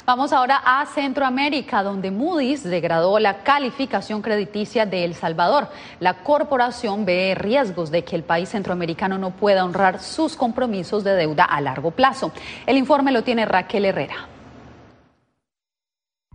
Vamos 0.09 0.33
ahora 0.33 0.63
a 0.65 0.87
Centroamérica, 0.87 1.83
donde 1.83 2.11
Moody's 2.11 2.65
degradó 2.65 3.19
la 3.19 3.43
calificación 3.43 4.23
crediticia 4.23 4.87
de 4.87 5.05
El 5.05 5.15
Salvador. 5.15 5.69
La 6.01 6.23
corporación 6.23 7.05
ve 7.05 7.35
riesgos 7.39 7.91
de 7.91 8.05
que 8.05 8.17
el 8.17 8.23
país 8.23 8.49
centroamericano 8.49 9.19
no 9.19 9.33
pueda 9.33 9.67
honrar 9.67 10.01
sus 10.01 10.35
compromisos 10.35 11.05
de 11.05 11.15
deuda 11.15 11.45
a 11.45 11.61
largo 11.61 11.91
plazo. 11.91 12.33
El 12.65 12.79
informe 12.79 13.13
lo 13.13 13.23
tiene 13.23 13.45
Raquel 13.45 13.85
Herrera. 13.85 14.38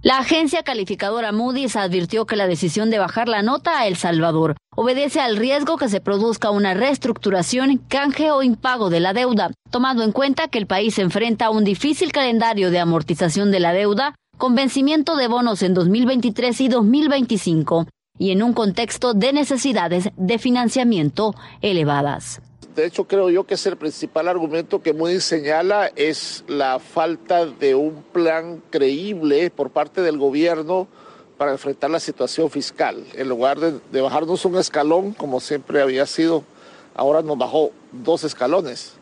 La 0.04 0.18
agencia 0.18 0.64
calificadora 0.64 1.32
Moody's 1.32 1.78
advirtió 1.78 2.26
que 2.26 2.36
la 2.36 2.46
decisión 2.46 2.90
de 2.90 3.00
bajar 3.00 3.30
la 3.30 3.42
nota 3.42 3.80
a 3.80 3.88
El 3.88 3.96
Salvador 3.96 4.58
obedece 4.76 5.22
al 5.22 5.38
riesgo 5.38 5.78
que 5.78 5.88
se 5.88 6.02
produzca 6.02 6.50
una 6.50 6.74
reestructuración, 6.74 7.78
canje 7.88 8.30
o 8.30 8.44
impago 8.44 8.90
de 8.90 9.00
la 9.00 9.14
deuda, 9.14 9.52
tomando 9.72 10.04
en 10.04 10.12
cuenta 10.12 10.50
que 10.50 10.58
el 10.58 10.68
país 10.68 11.00
enfrenta 11.00 11.52
un 11.52 11.64
difícil 11.64 12.12
calendario 12.12 12.70
de 12.70 12.80
amortización 12.80 13.50
de 13.50 13.62
la 13.62 13.72
deuda, 13.72 14.14
con 14.38 14.56
vencimiento 14.56 15.16
de 15.16 15.30
bonos 15.30 15.64
en 15.64 15.74
2023 15.74 16.60
y 16.60 16.68
2025, 16.68 17.88
y 18.20 18.32
en 18.32 18.44
un 18.44 18.52
contexto 18.52 19.14
de 19.14 19.32
necesidades 19.32 20.10
de 20.18 20.38
financiamiento 20.38 21.34
elevadas. 21.62 22.42
De 22.76 22.86
hecho, 22.88 23.06
creo 23.06 23.30
yo 23.30 23.44
que 23.44 23.54
es 23.54 23.66
el 23.68 23.78
principal 23.78 24.28
argumento 24.28 24.82
que 24.82 24.94
Moody's 24.94 25.24
señala 25.24 25.92
es 25.96 26.44
la 26.48 26.80
falta 26.80 27.46
de 27.46 27.76
un 27.76 28.04
plan 28.12 28.64
creíble 28.72 29.52
por 29.52 29.70
parte 29.70 30.02
del 30.02 30.18
gobierno 30.18 30.88
para 31.38 31.52
enfrentar 31.52 31.92
la 31.92 32.00
situación 32.00 32.50
fiscal. 32.50 33.06
En 33.14 33.30
lugar 33.30 33.60
de, 33.60 33.80
de 33.92 34.02
bajarnos 34.02 34.44
un 34.46 34.58
escalón, 34.58 35.14
como 35.14 35.40
siempre 35.40 35.82
había 35.82 36.08
sido, 36.08 36.44
ahora 36.96 37.22
nos 37.22 37.38
bajó 37.38 37.72
dos 37.92 38.24
escalones 38.24 38.94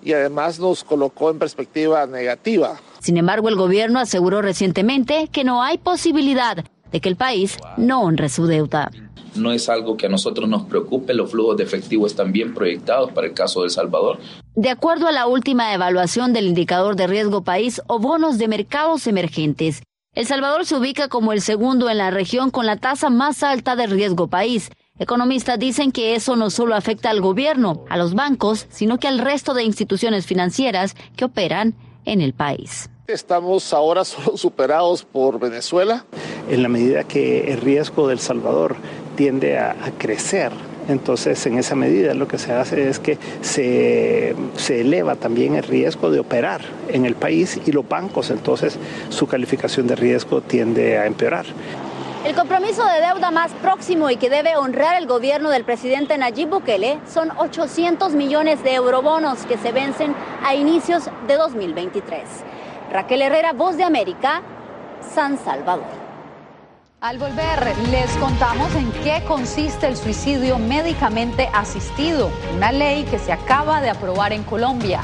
y 0.00 0.12
además 0.12 0.60
nos 0.60 0.84
colocó 0.84 1.30
en 1.30 1.40
perspectiva 1.40 2.06
negativa. 2.06 2.80
Sin 3.00 3.16
embargo, 3.16 3.48
el 3.48 3.56
gobierno 3.56 3.98
aseguró 3.98 4.42
recientemente 4.42 5.28
que 5.32 5.42
no 5.42 5.62
hay 5.64 5.78
posibilidad 5.78 6.64
de 6.92 7.00
que 7.00 7.08
el 7.08 7.16
país 7.16 7.56
no 7.76 8.02
honre 8.02 8.28
su 8.28 8.46
deuda 8.46 8.90
no 9.38 9.52
es 9.52 9.68
algo 9.68 9.96
que 9.96 10.06
a 10.06 10.08
nosotros 10.08 10.48
nos 10.48 10.64
preocupe. 10.64 11.14
Los 11.14 11.30
flujos 11.30 11.56
de 11.56 11.64
efectivo 11.64 12.06
están 12.06 12.32
bien 12.32 12.54
proyectados 12.54 13.12
para 13.12 13.26
el 13.26 13.34
caso 13.34 13.60
de 13.60 13.66
El 13.66 13.70
Salvador. 13.70 14.18
De 14.54 14.70
acuerdo 14.70 15.06
a 15.06 15.12
la 15.12 15.26
última 15.26 15.72
evaluación 15.72 16.32
del 16.32 16.46
indicador 16.46 16.96
de 16.96 17.06
riesgo 17.06 17.44
país 17.44 17.80
o 17.86 17.98
bonos 17.98 18.38
de 18.38 18.48
mercados 18.48 19.06
emergentes, 19.06 19.82
El 20.14 20.26
Salvador 20.26 20.66
se 20.66 20.76
ubica 20.76 21.08
como 21.08 21.32
el 21.32 21.40
segundo 21.40 21.88
en 21.88 21.98
la 21.98 22.10
región 22.10 22.50
con 22.50 22.66
la 22.66 22.76
tasa 22.76 23.08
más 23.08 23.42
alta 23.42 23.76
de 23.76 23.86
riesgo 23.86 24.26
país. 24.26 24.70
Economistas 24.98 25.58
dicen 25.58 25.92
que 25.92 26.16
eso 26.16 26.34
no 26.34 26.50
solo 26.50 26.74
afecta 26.74 27.10
al 27.10 27.20
gobierno, 27.20 27.84
a 27.88 27.96
los 27.96 28.14
bancos, 28.14 28.66
sino 28.68 28.98
que 28.98 29.06
al 29.06 29.20
resto 29.20 29.54
de 29.54 29.62
instituciones 29.62 30.26
financieras 30.26 30.96
que 31.16 31.24
operan 31.24 31.74
en 32.04 32.20
el 32.20 32.32
país. 32.32 32.90
Estamos 33.08 33.72
ahora 33.72 34.04
solo 34.04 34.36
superados 34.36 35.02
por 35.02 35.38
Venezuela. 35.38 36.04
En 36.50 36.62
la 36.62 36.68
medida 36.68 37.04
que 37.04 37.50
el 37.50 37.62
riesgo 37.62 38.06
del 38.06 38.18
Salvador 38.18 38.76
tiende 39.16 39.56
a, 39.58 39.74
crecer. 39.96 40.52
Entonces, 40.88 41.46
en 41.46 41.56
esa 41.56 41.74
medida 41.74 42.12
lo 42.12 42.28
que 42.28 42.36
se 42.36 42.52
hace 42.52 42.86
es 42.86 42.98
que 42.98 43.16
se, 43.40 44.36
se, 44.56 44.82
eleva 44.82 45.16
también 45.16 45.54
el 45.54 45.62
riesgo 45.62 46.10
de 46.10 46.20
operar 46.20 46.60
en 46.90 47.06
el 47.06 47.14
país 47.14 47.58
y 47.64 47.72
los 47.72 47.88
bancos, 47.88 48.30
entonces 48.30 48.78
su 49.08 49.26
calificación 49.26 49.86
de 49.86 49.96
riesgo 49.96 50.42
tiende 50.42 50.98
a 50.98 51.06
empeorar. 51.06 51.46
El 52.26 52.34
compromiso 52.34 52.84
de 52.84 53.06
deuda 53.06 53.30
más 53.30 53.52
próximo 53.62 54.10
y 54.10 54.16
que 54.16 54.28
debe 54.28 54.56
honrar 54.56 55.00
el 55.00 55.06
gobierno 55.06 55.48
del 55.48 55.64
presidente 55.64 56.18
Nayib 56.18 56.50
Bukele 56.50 56.98
son 57.10 57.30
800 57.38 58.12
millones 58.12 58.62
de 58.62 58.74
eurobonos 58.74 59.46
que 59.46 59.56
se 59.56 59.72
vencen 59.72 60.14
a 60.44 60.54
inicios 60.54 61.04
de 61.26 61.36
2023. 61.36 62.22
Raquel 62.90 63.20
Herrera, 63.20 63.52
Voz 63.52 63.76
de 63.76 63.84
América, 63.84 64.42
San 65.14 65.36
Salvador. 65.38 65.84
Al 67.00 67.18
volver, 67.18 67.76
les 67.90 68.10
contamos 68.16 68.74
en 68.74 68.90
qué 69.04 69.22
consiste 69.28 69.86
el 69.86 69.96
suicidio 69.96 70.58
médicamente 70.58 71.48
asistido, 71.52 72.30
una 72.56 72.72
ley 72.72 73.04
que 73.04 73.18
se 73.18 73.30
acaba 73.30 73.80
de 73.80 73.90
aprobar 73.90 74.32
en 74.32 74.42
Colombia. 74.42 75.02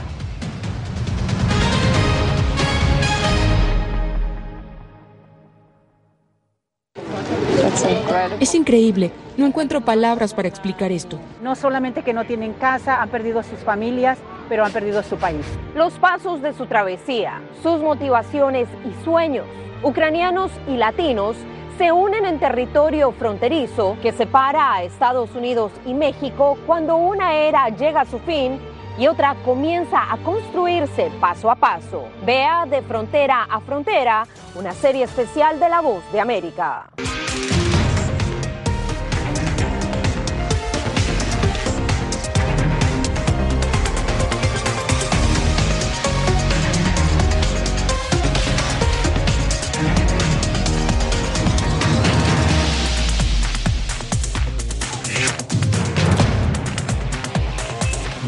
Es 8.40 8.54
increíble. 8.54 9.12
No 9.36 9.46
encuentro 9.46 9.82
palabras 9.82 10.32
para 10.32 10.48
explicar 10.48 10.90
esto. 10.90 11.18
No 11.42 11.54
solamente 11.54 12.02
que 12.02 12.12
no 12.12 12.24
tienen 12.24 12.54
casa, 12.54 13.02
han 13.02 13.10
perdido 13.10 13.42
sus 13.42 13.58
familias, 13.60 14.18
pero 14.48 14.64
han 14.64 14.72
perdido 14.72 15.02
su 15.02 15.16
país. 15.16 15.44
Los 15.74 15.94
pasos 15.94 16.42
de 16.42 16.52
su 16.52 16.66
travesía, 16.66 17.40
sus 17.62 17.80
motivaciones 17.80 18.68
y 18.84 19.04
sueños, 19.04 19.46
ucranianos 19.82 20.50
y 20.68 20.76
latinos, 20.76 21.36
se 21.78 21.90
unen 21.90 22.24
en 22.24 22.38
territorio 22.38 23.10
fronterizo 23.12 23.96
que 24.00 24.12
separa 24.12 24.74
a 24.74 24.82
Estados 24.84 25.34
Unidos 25.34 25.72
y 25.84 25.92
México 25.92 26.56
cuando 26.66 26.96
una 26.96 27.34
era 27.34 27.68
llega 27.68 28.02
a 28.02 28.06
su 28.06 28.20
fin 28.20 28.60
y 28.96 29.08
otra 29.08 29.34
comienza 29.44 30.12
a 30.12 30.16
construirse 30.18 31.10
paso 31.20 31.50
a 31.50 31.56
paso. 31.56 32.04
Vea 32.24 32.64
de 32.66 32.82
frontera 32.82 33.46
a 33.50 33.60
frontera 33.60 34.24
una 34.54 34.72
serie 34.72 35.04
especial 35.04 35.58
de 35.58 35.68
La 35.68 35.80
Voz 35.80 36.02
de 36.12 36.20
América. 36.20 36.86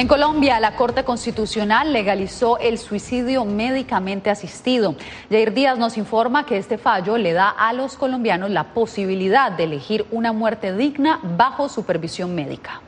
En 0.00 0.08
Colombia, 0.08 0.58
la 0.60 0.76
Corte 0.76 1.04
Constitucional 1.04 1.92
legalizó 1.92 2.56
el 2.56 2.78
suicidio 2.78 3.44
médicamente 3.44 4.30
asistido. 4.30 4.96
Jair 5.28 5.52
Díaz 5.52 5.76
nos 5.76 5.98
informa 5.98 6.46
que 6.46 6.56
este 6.56 6.78
fallo 6.78 7.18
le 7.18 7.34
da 7.34 7.50
a 7.50 7.74
los 7.74 7.98
colombianos 7.98 8.48
la 8.48 8.72
posibilidad 8.72 9.52
de 9.52 9.64
elegir 9.64 10.06
una 10.10 10.32
muerte 10.32 10.74
digna 10.74 11.20
bajo 11.22 11.68
supervisión 11.68 12.34
médica. 12.34 12.80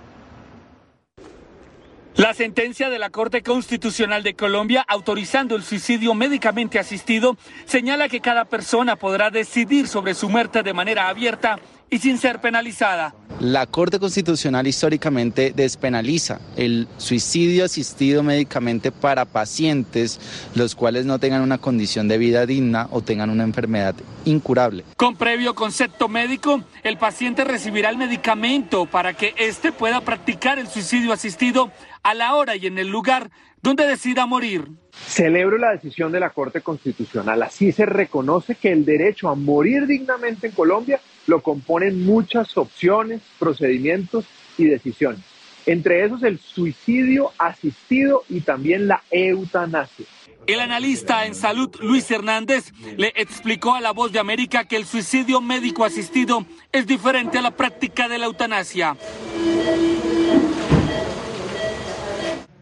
La 2.15 2.33
sentencia 2.33 2.89
de 2.89 2.99
la 2.99 3.11
Corte 3.11 3.43
Constitucional 3.43 4.23
de 4.23 4.33
Colombia 4.33 4.83
autorizando 4.89 5.55
el 5.55 5.65
suicidio 5.65 6.15
médicamente 6.15 6.79
asistido 6.79 7.37
señala 7.67 8.09
que 8.09 8.21
cada 8.21 8.47
persona 8.47 8.97
podrá 8.97 9.31
decidir 9.31 9.87
sobre 9.87 10.15
su 10.15 10.31
muerte 10.31 10.63
de 10.63 10.73
manera 10.73 11.09
abierta 11.09 11.59
y 11.93 11.99
sin 11.99 12.17
ser 12.17 12.41
penalizada. 12.41 13.15
La 13.39 13.67
Corte 13.67 13.99
Constitucional 13.99 14.67
históricamente 14.67 15.53
despenaliza 15.55 16.41
el 16.57 16.89
suicidio 16.97 17.67
asistido 17.67 18.23
médicamente 18.23 18.91
para 18.91 19.27
pacientes 19.27 20.19
los 20.55 20.75
cuales 20.75 21.05
no 21.05 21.19
tengan 21.19 21.43
una 21.43 21.59
condición 21.59 22.09
de 22.09 22.17
vida 22.17 22.47
digna 22.47 22.89
o 22.93 23.03
tengan 23.03 23.29
una 23.29 23.45
enfermedad 23.45 23.95
incurable. 24.25 24.85
Con 24.97 25.17
previo 25.17 25.55
concepto 25.55 26.09
médico, 26.09 26.63
el 26.83 26.97
paciente 26.97 27.45
recibirá 27.45 27.91
el 27.91 27.99
medicamento 27.99 28.87
para 28.87 29.13
que 29.13 29.35
éste 29.37 29.71
pueda 29.71 30.01
practicar 30.01 30.59
el 30.59 30.69
suicidio 30.69 31.13
asistido 31.13 31.71
a 32.03 32.15
la 32.15 32.35
hora 32.37 32.57
y 32.57 32.67
en 32.67 32.79
el 32.79 32.89
lugar 32.89 33.31
donde 33.61 33.87
decida 33.87 34.25
morir. 34.25 34.67
Celebro 34.93 35.59
la 35.59 35.73
decisión 35.73 36.11
de 36.11 36.21
la 36.21 36.31
Corte 36.31 36.63
Constitucional. 36.63 37.43
Así 37.43 37.71
se 37.71 37.85
reconoce 37.85 38.55
que 38.55 38.73
el 38.73 38.85
derecho 38.85 39.29
a 39.29 39.35
morir 39.35 39.87
dignamente 39.87 40.47
en 40.47 40.53
Colombia 40.55 41.01
lo 41.27 41.43
componen 41.43 42.05
muchas 42.05 42.57
opciones, 42.57 43.21
procedimientos 43.39 44.25
y 44.59 44.65
decisiones. 44.65 45.21
Entre 45.67 46.05
esos 46.05 46.23
el 46.23 46.39
suicidio 46.39 47.31
asistido 47.39 48.25
y 48.29 48.41
también 48.41 48.89
la 48.89 49.03
eutanasia. 49.11 50.07
El 50.47 50.59
analista 50.59 51.25
en 51.25 51.37
salud 51.37 51.71
Luis 51.81 52.11
Hernández 52.11 52.73
le 52.97 53.13
explicó 53.15 53.77
a 53.77 53.81
La 53.81 53.93
Voz 53.93 54.11
de 54.11 54.19
América 54.19 54.65
que 54.65 54.75
el 54.75 54.87
suicidio 54.87 55.41
médico 55.41 55.85
asistido 55.85 56.45
es 56.73 56.87
diferente 56.89 57.39
a 57.39 57.43
la 57.43 57.53
práctica 57.53 58.09
de 58.09 58.19
la 58.19 58.27
eutanasia. 58.27 58.97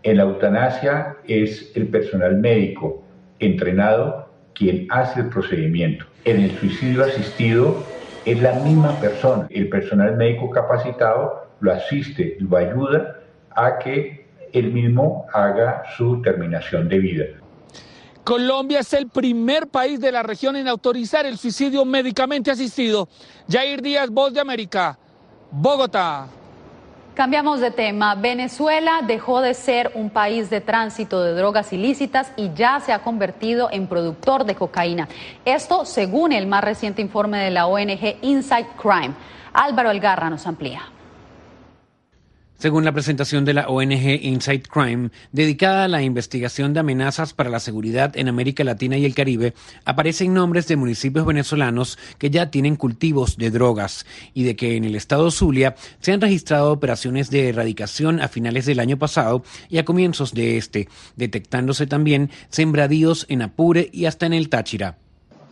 En 0.03 0.17
la 0.19 0.25
eutanasia 0.25 1.17
es 1.27 1.73
el 1.75 1.89
personal 1.89 2.37
médico 2.37 3.03
entrenado 3.39 4.31
quien 4.55 4.87
hace 4.91 5.21
el 5.21 5.31
procedimiento. 5.31 6.05
En 6.27 6.41
el 6.41 6.59
suicidio 6.59 7.05
asistido 7.05 7.83
es 8.25 8.43
la 8.43 8.53
misma 8.55 8.93
persona. 9.01 9.47
El 9.51 9.69
personal 9.69 10.17
médico 10.17 10.51
capacitado 10.51 11.47
lo 11.61 11.73
asiste, 11.73 12.37
lo 12.41 12.57
ayuda 12.57 13.21
a 13.51 13.79
que 13.79 14.27
él 14.53 14.73
mismo 14.73 15.27
haga 15.33 15.83
su 15.97 16.21
terminación 16.23 16.89
de 16.89 16.99
vida. 16.99 17.25
Colombia 18.25 18.81
es 18.81 18.93
el 18.93 19.09
primer 19.09 19.69
país 19.69 20.01
de 20.01 20.13
la 20.13 20.23
región 20.23 20.57
en 20.57 20.69
autorizar 20.69 21.27
el 21.27 21.39
suicidio 21.39 21.85
médicamente 21.85 22.51
asistido. 22.51 23.09
Jair 23.49 23.81
Díaz, 23.83 24.11
Voz 24.11 24.33
de 24.33 24.41
América, 24.41 24.99
Bogotá. 25.51 26.27
Cambiamos 27.15 27.61
de 27.61 27.73
tema. 27.73 28.15
Venezuela 28.15 29.01
dejó 29.05 29.41
de 29.43 29.55
ser 29.55 29.91
un 29.95 30.11
país 30.11 30.49
de 30.49 30.61
tránsito 30.61 31.23
de 31.23 31.35
drogas 31.35 31.73
ilícitas 31.73 32.33
y 32.37 32.53
ya 32.55 32.81
se 32.81 32.93
ha 32.93 33.01
convertido 33.01 33.69
en 33.73 33.89
productor 33.89 34.45
de 34.45 34.55
cocaína. 34.55 35.09
Esto 35.45 35.85
según 35.85 36.33
el 36.33 36.47
más 36.47 36.63
reciente 36.63 37.03
informe 37.03 37.39
de 37.39 37.51
la 37.51 37.67
ONG 37.67 38.17
Inside 38.23 38.69
Crime. 38.81 39.15
Álvaro 39.53 39.91
Algarra 39.91 40.31
nos 40.31 40.47
amplía. 40.47 40.83
Según 42.61 42.85
la 42.85 42.93
presentación 42.93 43.47
de 43.47 43.55
la 43.55 43.69
ONG 43.69 44.23
Inside 44.23 44.65
Crime, 44.65 45.09
dedicada 45.33 45.85
a 45.85 45.89
la 45.89 46.03
investigación 46.03 46.75
de 46.75 46.81
amenazas 46.81 47.33
para 47.33 47.49
la 47.49 47.59
seguridad 47.59 48.15
en 48.19 48.29
América 48.29 48.65
Latina 48.65 48.99
y 48.99 49.07
el 49.07 49.15
Caribe, 49.15 49.55
aparecen 49.87 50.35
nombres 50.35 50.69
de 50.69 50.77
municipios 50.77 51.25
venezolanos 51.25 51.99
que 52.19 52.29
ya 52.29 52.51
tienen 52.51 52.77
cultivos 52.77 53.39
de 53.39 53.51
drogas 53.51 54.05
y 54.35 54.43
de 54.43 54.57
que 54.57 54.77
en 54.77 54.85
el 54.85 54.95
estado 54.95 55.31
Zulia 55.31 55.75
se 56.01 56.13
han 56.13 56.21
registrado 56.21 56.71
operaciones 56.71 57.31
de 57.31 57.49
erradicación 57.49 58.21
a 58.21 58.29
finales 58.29 58.67
del 58.67 58.81
año 58.81 58.99
pasado 58.99 59.43
y 59.71 59.79
a 59.79 59.87
comienzos 59.87 60.35
de 60.35 60.59
este, 60.59 60.87
detectándose 61.17 61.87
también 61.87 62.29
sembradíos 62.51 63.25
en 63.31 63.41
Apure 63.41 63.89
y 63.91 64.05
hasta 64.05 64.27
en 64.27 64.35
el 64.35 64.51
Táchira. 64.51 64.99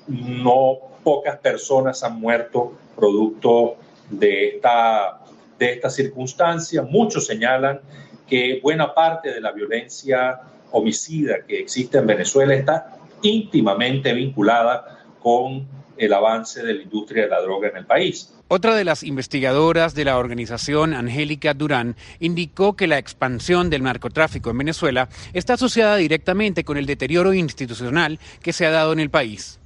No 0.09 0.77
pocas 1.03 1.39
personas 1.39 2.03
han 2.03 2.21
muerto 2.21 2.75
producto 2.95 3.77
de 4.11 4.57
esta 4.57 5.21
de 5.59 5.73
esta 5.73 5.91
circunstancia. 5.91 6.83
Muchos 6.83 7.27
señalan 7.27 7.81
que 8.27 8.61
buena 8.63 8.95
parte 8.95 9.33
de 9.33 9.41
la 9.41 9.53
violencia 9.53 10.41
homicida 10.71 11.47
que 11.47 11.61
existe 11.61 11.99
en 11.99 12.07
Venezuela 12.07 12.55
está 12.55 12.99
íntimamente 13.23 14.13
vinculada 14.13 15.05
con 15.21 15.67
el 15.97 16.13
avance 16.13 16.63
de 16.63 16.75
la 16.75 16.83
industria 16.83 17.25
de 17.25 17.31
la 17.31 17.41
droga 17.43 17.69
en 17.69 17.79
el 17.79 17.87
país. 17.87 18.33
Otra 18.51 18.75
de 18.75 18.85
las 18.85 19.03
investigadoras 19.03 19.95
de 19.95 20.05
la 20.05 20.17
organización, 20.17 20.95
Angélica 20.95 21.53
Durán, 21.53 21.97
indicó 22.19 22.77
que 22.77 22.87
la 22.87 22.99
expansión 22.99 23.69
del 23.69 23.83
narcotráfico 23.83 24.51
en 24.51 24.59
Venezuela 24.59 25.09
está 25.35 25.55
asociada 25.55 25.97
directamente 25.97 26.65
con 26.65 26.79
el 26.79 26.87
deterioro 26.87 27.35
institucional 27.35 28.19
que 28.41 28.53
se 28.53 28.65
ha 28.65 28.71
dado 28.71 28.93
en 28.93 29.01
el 29.01 29.11
país. 29.11 29.59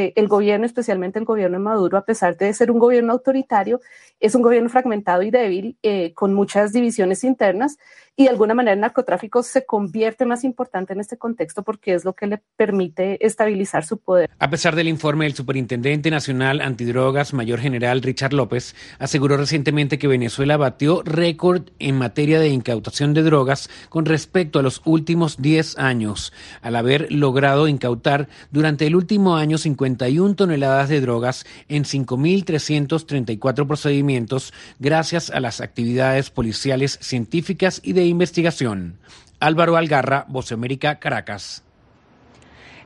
Eh, 0.00 0.14
el 0.16 0.28
gobierno, 0.28 0.64
especialmente 0.64 1.18
el 1.18 1.26
gobierno 1.26 1.58
de 1.58 1.62
Maduro, 1.62 1.98
a 1.98 2.06
pesar 2.06 2.34
de 2.38 2.54
ser 2.54 2.70
un 2.70 2.78
gobierno 2.78 3.12
autoritario, 3.12 3.80
es 4.18 4.34
un 4.34 4.40
gobierno 4.40 4.70
fragmentado 4.70 5.22
y 5.22 5.30
débil, 5.30 5.76
eh, 5.82 6.14
con 6.14 6.32
muchas 6.32 6.72
divisiones 6.72 7.22
internas, 7.22 7.76
y 8.20 8.24
de 8.24 8.28
alguna 8.28 8.52
manera 8.52 8.74
el 8.74 8.80
narcotráfico 8.80 9.42
se 9.42 9.64
convierte 9.64 10.26
más 10.26 10.44
importante 10.44 10.92
en 10.92 11.00
este 11.00 11.16
contexto 11.16 11.62
porque 11.62 11.94
es 11.94 12.04
lo 12.04 12.12
que 12.12 12.26
le 12.26 12.42
permite 12.54 13.24
estabilizar 13.24 13.82
su 13.86 13.96
poder. 13.96 14.28
A 14.38 14.50
pesar 14.50 14.76
del 14.76 14.88
informe 14.88 15.24
del 15.24 15.32
Superintendente 15.32 16.10
Nacional 16.10 16.60
Antidrogas, 16.60 17.32
Mayor 17.32 17.60
General 17.60 18.02
Richard 18.02 18.34
López, 18.34 18.74
aseguró 18.98 19.38
recientemente 19.38 19.98
que 19.98 20.06
Venezuela 20.06 20.58
batió 20.58 21.00
récord 21.02 21.70
en 21.78 21.96
materia 21.96 22.38
de 22.40 22.50
incautación 22.50 23.14
de 23.14 23.22
drogas 23.22 23.70
con 23.88 24.04
respecto 24.04 24.58
a 24.58 24.62
los 24.62 24.82
últimos 24.84 25.40
10 25.40 25.78
años, 25.78 26.34
al 26.60 26.76
haber 26.76 27.10
logrado 27.10 27.68
incautar 27.68 28.28
durante 28.50 28.86
el 28.86 28.96
último 28.96 29.36
año 29.36 29.56
51 29.56 30.34
toneladas 30.34 30.90
de 30.90 31.00
drogas 31.00 31.46
en 31.68 31.84
5.334 31.84 33.66
procedimientos 33.66 34.52
gracias 34.78 35.30
a 35.30 35.40
las 35.40 35.62
actividades 35.62 36.28
policiales 36.28 36.98
científicas 37.00 37.80
y 37.82 37.94
de 37.94 38.09
investigación. 38.10 38.98
Álvaro 39.40 39.76
Algarra, 39.76 40.26
Voz 40.28 40.52
América, 40.52 40.98
Caracas. 40.98 41.64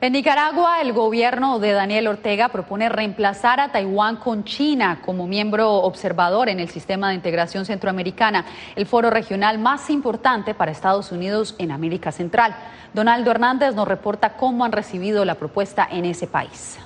En 0.00 0.12
Nicaragua, 0.12 0.82
el 0.82 0.92
gobierno 0.92 1.58
de 1.58 1.72
Daniel 1.72 2.08
Ortega 2.08 2.50
propone 2.50 2.90
reemplazar 2.90 3.58
a 3.58 3.72
Taiwán 3.72 4.16
con 4.16 4.44
China 4.44 5.00
como 5.02 5.26
miembro 5.26 5.72
observador 5.76 6.50
en 6.50 6.60
el 6.60 6.68
sistema 6.68 7.08
de 7.08 7.14
integración 7.14 7.64
centroamericana, 7.64 8.44
el 8.76 8.84
foro 8.84 9.08
regional 9.08 9.58
más 9.58 9.88
importante 9.88 10.52
para 10.52 10.72
Estados 10.72 11.10
Unidos 11.10 11.54
en 11.58 11.70
América 11.70 12.12
Central. 12.12 12.54
Donaldo 12.92 13.30
Hernández 13.30 13.74
nos 13.74 13.88
reporta 13.88 14.36
cómo 14.36 14.64
han 14.64 14.72
recibido 14.72 15.24
la 15.24 15.36
propuesta 15.36 15.88
en 15.90 16.04
ese 16.04 16.26
país. 16.26 16.78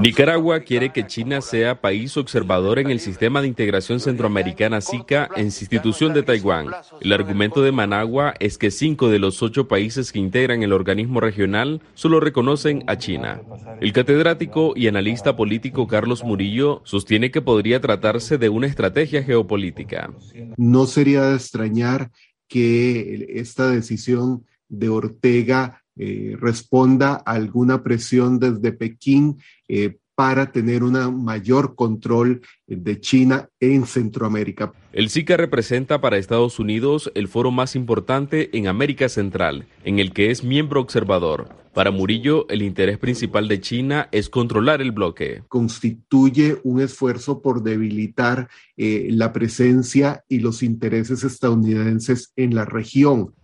Nicaragua 0.00 0.60
quiere 0.60 0.92
que 0.92 1.06
China 1.06 1.40
sea 1.40 1.80
país 1.80 2.16
observador 2.16 2.78
en 2.78 2.90
el 2.90 3.00
sistema 3.00 3.40
de 3.40 3.48
integración 3.48 4.00
centroamericana 4.00 4.80
SICA 4.80 5.28
en 5.36 5.50
sustitución 5.50 6.12
de 6.14 6.22
Taiwán. 6.22 6.68
El 7.00 7.12
argumento 7.12 7.62
de 7.62 7.72
Managua 7.72 8.34
es 8.40 8.58
que 8.58 8.70
cinco 8.70 9.08
de 9.08 9.18
los 9.18 9.42
ocho 9.42 9.68
países 9.68 10.12
que 10.12 10.18
integran 10.18 10.62
el 10.62 10.72
organismo 10.72 11.20
regional 11.20 11.80
solo 11.94 12.20
reconocen 12.20 12.84
a 12.86 12.96
China. 12.96 13.40
El 13.80 13.92
catedrático 13.92 14.72
y 14.76 14.88
analista 14.88 15.36
político 15.36 15.86
Carlos 15.86 16.24
Murillo 16.24 16.82
sostiene 16.84 17.30
que 17.30 17.42
podría 17.42 17.80
tratarse 17.80 18.38
de 18.38 18.48
una 18.48 18.66
estrategia 18.66 19.22
geopolítica. 19.22 20.10
No 20.56 20.86
sería 20.86 21.22
de 21.22 21.36
extrañar 21.36 22.10
que 22.48 23.26
esta 23.34 23.70
decisión 23.70 24.44
de 24.68 24.88
Ortega 24.88 25.79
eh, 26.02 26.34
responda 26.40 27.22
a 27.26 27.32
alguna 27.32 27.82
presión 27.82 28.38
desde 28.38 28.72
Pekín 28.72 29.36
eh, 29.68 29.98
para 30.14 30.50
tener 30.50 30.82
un 30.82 31.22
mayor 31.22 31.74
control 31.74 32.40
de 32.66 33.00
China 33.00 33.50
en 33.60 33.84
Centroamérica. 33.84 34.72
El 34.94 35.10
SICA 35.10 35.36
representa 35.36 36.00
para 36.00 36.16
Estados 36.16 36.58
Unidos 36.58 37.12
el 37.14 37.28
foro 37.28 37.50
más 37.50 37.76
importante 37.76 38.48
en 38.56 38.66
América 38.66 39.10
Central, 39.10 39.66
en 39.84 39.98
el 39.98 40.14
que 40.14 40.30
es 40.30 40.42
miembro 40.42 40.80
observador. 40.80 41.48
Para 41.74 41.90
Murillo, 41.90 42.48
el 42.48 42.62
interés 42.62 42.96
principal 42.96 43.46
de 43.46 43.60
China 43.60 44.08
es 44.10 44.30
controlar 44.30 44.80
el 44.80 44.92
bloque. 44.92 45.42
Constituye 45.48 46.58
un 46.64 46.80
esfuerzo 46.80 47.42
por 47.42 47.62
debilitar 47.62 48.48
eh, 48.78 49.08
la 49.10 49.34
presencia 49.34 50.24
y 50.28 50.38
los 50.38 50.62
intereses 50.62 51.24
estadounidenses 51.24 52.32
en 52.36 52.54
la 52.54 52.64
región. 52.64 53.34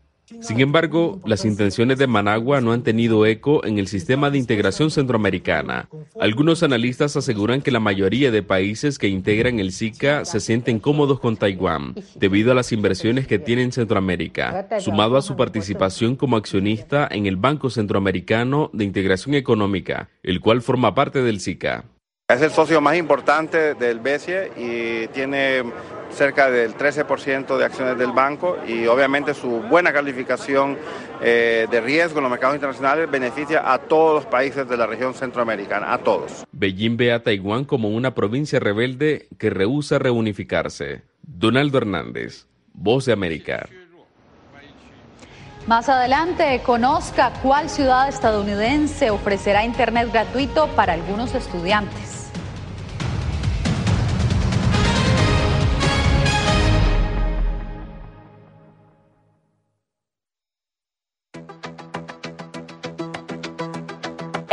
Sin 0.40 0.58
embargo, 0.58 1.20
las 1.24 1.44
intenciones 1.44 1.98
de 1.98 2.08
Managua 2.08 2.60
no 2.60 2.72
han 2.72 2.82
tenido 2.82 3.26
eco 3.26 3.64
en 3.64 3.78
el 3.78 3.86
sistema 3.86 4.28
de 4.28 4.38
integración 4.38 4.90
centroamericana. 4.90 5.88
Algunos 6.20 6.64
analistas 6.64 7.16
aseguran 7.16 7.62
que 7.62 7.70
la 7.70 7.78
mayoría 7.78 8.32
de 8.32 8.42
países 8.42 8.98
que 8.98 9.06
integran 9.06 9.60
el 9.60 9.70
SICA 9.70 10.24
se 10.24 10.40
sienten 10.40 10.80
cómodos 10.80 11.20
con 11.20 11.36
Taiwán, 11.36 11.94
debido 12.16 12.50
a 12.50 12.56
las 12.56 12.72
inversiones 12.72 13.28
que 13.28 13.38
tiene 13.38 13.62
en 13.62 13.72
Centroamérica, 13.72 14.66
sumado 14.80 15.16
a 15.16 15.22
su 15.22 15.36
participación 15.36 16.16
como 16.16 16.36
accionista 16.36 17.06
en 17.08 17.26
el 17.26 17.36
Banco 17.36 17.70
Centroamericano 17.70 18.70
de 18.72 18.84
Integración 18.84 19.34
Económica, 19.36 20.08
el 20.24 20.40
cual 20.40 20.60
forma 20.60 20.94
parte 20.94 21.22
del 21.22 21.38
SICA. 21.38 21.84
Es 22.28 22.42
el 22.42 22.50
socio 22.50 22.80
más 22.80 22.96
importante 22.96 23.74
del 23.74 24.00
BESIE 24.00 24.50
y 24.56 25.06
tiene 25.14 25.62
cerca 26.10 26.50
del 26.50 26.76
13% 26.76 27.56
de 27.56 27.64
acciones 27.64 27.96
del 27.96 28.10
banco 28.10 28.56
y 28.66 28.84
obviamente 28.88 29.32
su 29.32 29.60
buena 29.60 29.92
calificación 29.92 30.76
eh, 31.22 31.68
de 31.70 31.80
riesgo 31.80 32.18
en 32.18 32.24
los 32.24 32.30
mercados 32.32 32.56
internacionales 32.56 33.08
beneficia 33.08 33.72
a 33.72 33.78
todos 33.78 34.16
los 34.16 34.26
países 34.26 34.68
de 34.68 34.76
la 34.76 34.88
región 34.88 35.14
centroamericana, 35.14 35.92
a 35.92 35.98
todos. 35.98 36.44
Beijing 36.50 36.96
ve 36.96 37.12
a 37.12 37.22
Taiwán 37.22 37.64
como 37.64 37.90
una 37.90 38.12
provincia 38.12 38.58
rebelde 38.58 39.28
que 39.38 39.48
rehúsa 39.48 40.00
reunificarse. 40.00 41.02
Donaldo 41.22 41.78
Hernández, 41.78 42.46
Voz 42.72 43.04
de 43.04 43.12
América. 43.12 43.68
Más 45.68 45.88
adelante, 45.88 46.60
conozca 46.64 47.32
cuál 47.42 47.70
ciudad 47.70 48.08
estadounidense 48.08 49.10
ofrecerá 49.10 49.64
Internet 49.64 50.10
gratuito 50.12 50.68
para 50.74 50.92
algunos 50.92 51.32
estudiantes. 51.36 52.15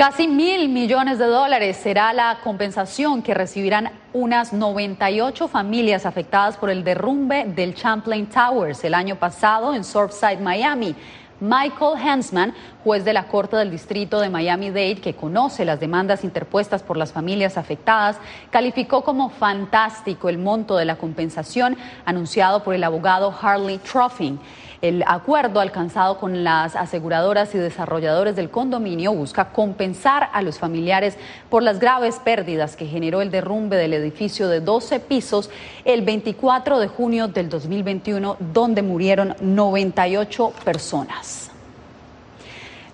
Casi 0.00 0.26
mil 0.26 0.70
millones 0.70 1.18
de 1.18 1.26
dólares 1.26 1.76
será 1.76 2.14
la 2.14 2.38
compensación 2.42 3.20
que 3.20 3.34
recibirán 3.34 3.90
unas 4.14 4.54
98 4.54 5.46
familias 5.46 6.06
afectadas 6.06 6.56
por 6.56 6.70
el 6.70 6.84
derrumbe 6.84 7.44
del 7.44 7.74
Champlain 7.74 8.24
Towers 8.24 8.82
el 8.84 8.94
año 8.94 9.16
pasado 9.16 9.74
en 9.74 9.84
Surfside, 9.84 10.40
Miami. 10.40 10.96
Michael 11.40 11.98
Hansman, 12.02 12.54
juez 12.84 13.04
de 13.04 13.14
la 13.14 13.26
Corte 13.26 13.56
del 13.56 13.70
Distrito 13.70 14.20
de 14.20 14.28
Miami-Dade, 14.28 15.00
que 15.02 15.14
conoce 15.14 15.64
las 15.64 15.80
demandas 15.80 16.24
interpuestas 16.24 16.82
por 16.82 16.98
las 16.98 17.12
familias 17.12 17.56
afectadas, 17.56 18.16
calificó 18.50 19.02
como 19.02 19.30
fantástico 19.30 20.28
el 20.28 20.36
monto 20.36 20.76
de 20.76 20.84
la 20.84 20.96
compensación 20.96 21.76
anunciado 22.04 22.62
por 22.62 22.74
el 22.74 22.84
abogado 22.84 23.34
Harley 23.40 23.78
Truffing. 23.78 24.38
El 24.82 25.04
acuerdo 25.06 25.60
alcanzado 25.60 26.16
con 26.16 26.42
las 26.42 26.74
aseguradoras 26.74 27.54
y 27.54 27.58
desarrolladores 27.58 28.34
del 28.34 28.48
condominio 28.48 29.12
busca 29.12 29.50
compensar 29.52 30.30
a 30.32 30.40
los 30.40 30.58
familiares 30.58 31.18
por 31.50 31.62
las 31.62 31.78
graves 31.78 32.18
pérdidas 32.18 32.76
que 32.76 32.86
generó 32.86 33.20
el 33.20 33.30
derrumbe 33.30 33.76
del 33.76 33.92
edificio 33.92 34.48
de 34.48 34.60
12 34.60 35.00
pisos 35.00 35.50
el 35.84 36.00
24 36.00 36.78
de 36.78 36.88
junio 36.88 37.28
del 37.28 37.50
2021, 37.50 38.38
donde 38.54 38.80
murieron 38.80 39.36
98 39.42 40.54
personas. 40.64 41.49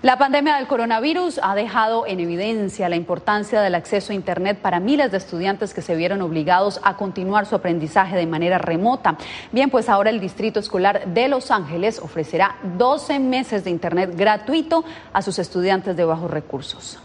La 0.06 0.18
pandemia 0.18 0.54
del 0.54 0.68
coronavirus 0.68 1.40
ha 1.42 1.56
dejado 1.56 2.06
en 2.06 2.20
evidencia 2.20 2.88
la 2.88 2.94
importancia 2.94 3.60
del 3.60 3.74
acceso 3.74 4.12
a 4.12 4.14
Internet 4.14 4.56
para 4.62 4.78
miles 4.78 5.10
de 5.10 5.16
estudiantes 5.16 5.74
que 5.74 5.82
se 5.82 5.96
vieron 5.96 6.22
obligados 6.22 6.78
a 6.84 6.96
continuar 6.96 7.44
su 7.44 7.56
aprendizaje 7.56 8.14
de 8.14 8.24
manera 8.24 8.58
remota. 8.58 9.16
Bien, 9.50 9.68
pues 9.68 9.88
ahora 9.88 10.10
el 10.10 10.20
Distrito 10.20 10.60
Escolar 10.60 11.08
de 11.12 11.26
Los 11.26 11.50
Ángeles 11.50 11.98
ofrecerá 11.98 12.54
12 12.78 13.18
meses 13.18 13.64
de 13.64 13.70
Internet 13.70 14.12
gratuito 14.14 14.84
a 15.12 15.22
sus 15.22 15.40
estudiantes 15.40 15.96
de 15.96 16.04
bajos 16.04 16.30
recursos. 16.30 17.00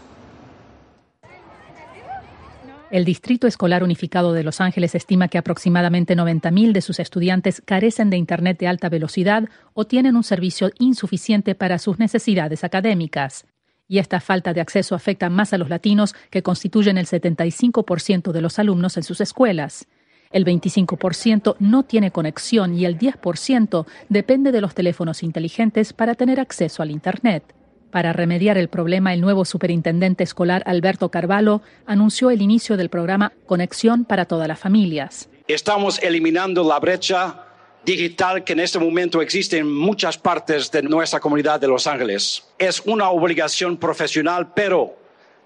El 2.92 3.06
Distrito 3.06 3.46
Escolar 3.46 3.82
Unificado 3.82 4.34
de 4.34 4.42
Los 4.42 4.60
Ángeles 4.60 4.94
estima 4.94 5.28
que 5.28 5.38
aproximadamente 5.38 6.14
90.000 6.14 6.72
de 6.72 6.82
sus 6.82 7.00
estudiantes 7.00 7.62
carecen 7.64 8.10
de 8.10 8.18
Internet 8.18 8.58
de 8.58 8.68
alta 8.68 8.90
velocidad 8.90 9.48
o 9.72 9.86
tienen 9.86 10.14
un 10.14 10.22
servicio 10.22 10.70
insuficiente 10.78 11.54
para 11.54 11.78
sus 11.78 11.98
necesidades 11.98 12.64
académicas. 12.64 13.46
Y 13.88 13.98
esta 13.98 14.20
falta 14.20 14.52
de 14.52 14.60
acceso 14.60 14.94
afecta 14.94 15.30
más 15.30 15.54
a 15.54 15.58
los 15.58 15.70
latinos, 15.70 16.14
que 16.28 16.42
constituyen 16.42 16.98
el 16.98 17.06
75% 17.06 18.30
de 18.30 18.42
los 18.42 18.58
alumnos 18.58 18.98
en 18.98 19.04
sus 19.04 19.22
escuelas. 19.22 19.88
El 20.30 20.44
25% 20.44 21.56
no 21.60 21.84
tiene 21.84 22.10
conexión 22.10 22.74
y 22.78 22.84
el 22.84 22.98
10% 22.98 23.86
depende 24.10 24.52
de 24.52 24.60
los 24.60 24.74
teléfonos 24.74 25.22
inteligentes 25.22 25.94
para 25.94 26.14
tener 26.14 26.38
acceso 26.38 26.82
al 26.82 26.90
Internet. 26.90 27.54
Para 27.92 28.14
remediar 28.14 28.56
el 28.56 28.68
problema, 28.68 29.12
el 29.12 29.20
nuevo 29.20 29.44
superintendente 29.44 30.24
escolar 30.24 30.62
Alberto 30.64 31.10
Carvalho 31.10 31.60
anunció 31.84 32.30
el 32.30 32.40
inicio 32.40 32.78
del 32.78 32.88
programa 32.88 33.34
Conexión 33.44 34.06
para 34.06 34.24
todas 34.24 34.48
las 34.48 34.58
familias. 34.58 35.28
Estamos 35.46 36.02
eliminando 36.02 36.64
la 36.64 36.80
brecha 36.80 37.44
digital 37.84 38.44
que 38.44 38.54
en 38.54 38.60
este 38.60 38.78
momento 38.78 39.20
existe 39.20 39.58
en 39.58 39.70
muchas 39.70 40.16
partes 40.16 40.70
de 40.70 40.82
nuestra 40.82 41.20
comunidad 41.20 41.60
de 41.60 41.68
Los 41.68 41.86
Ángeles. 41.86 42.42
Es 42.58 42.80
una 42.86 43.10
obligación 43.10 43.76
profesional, 43.76 44.54
pero 44.54 44.96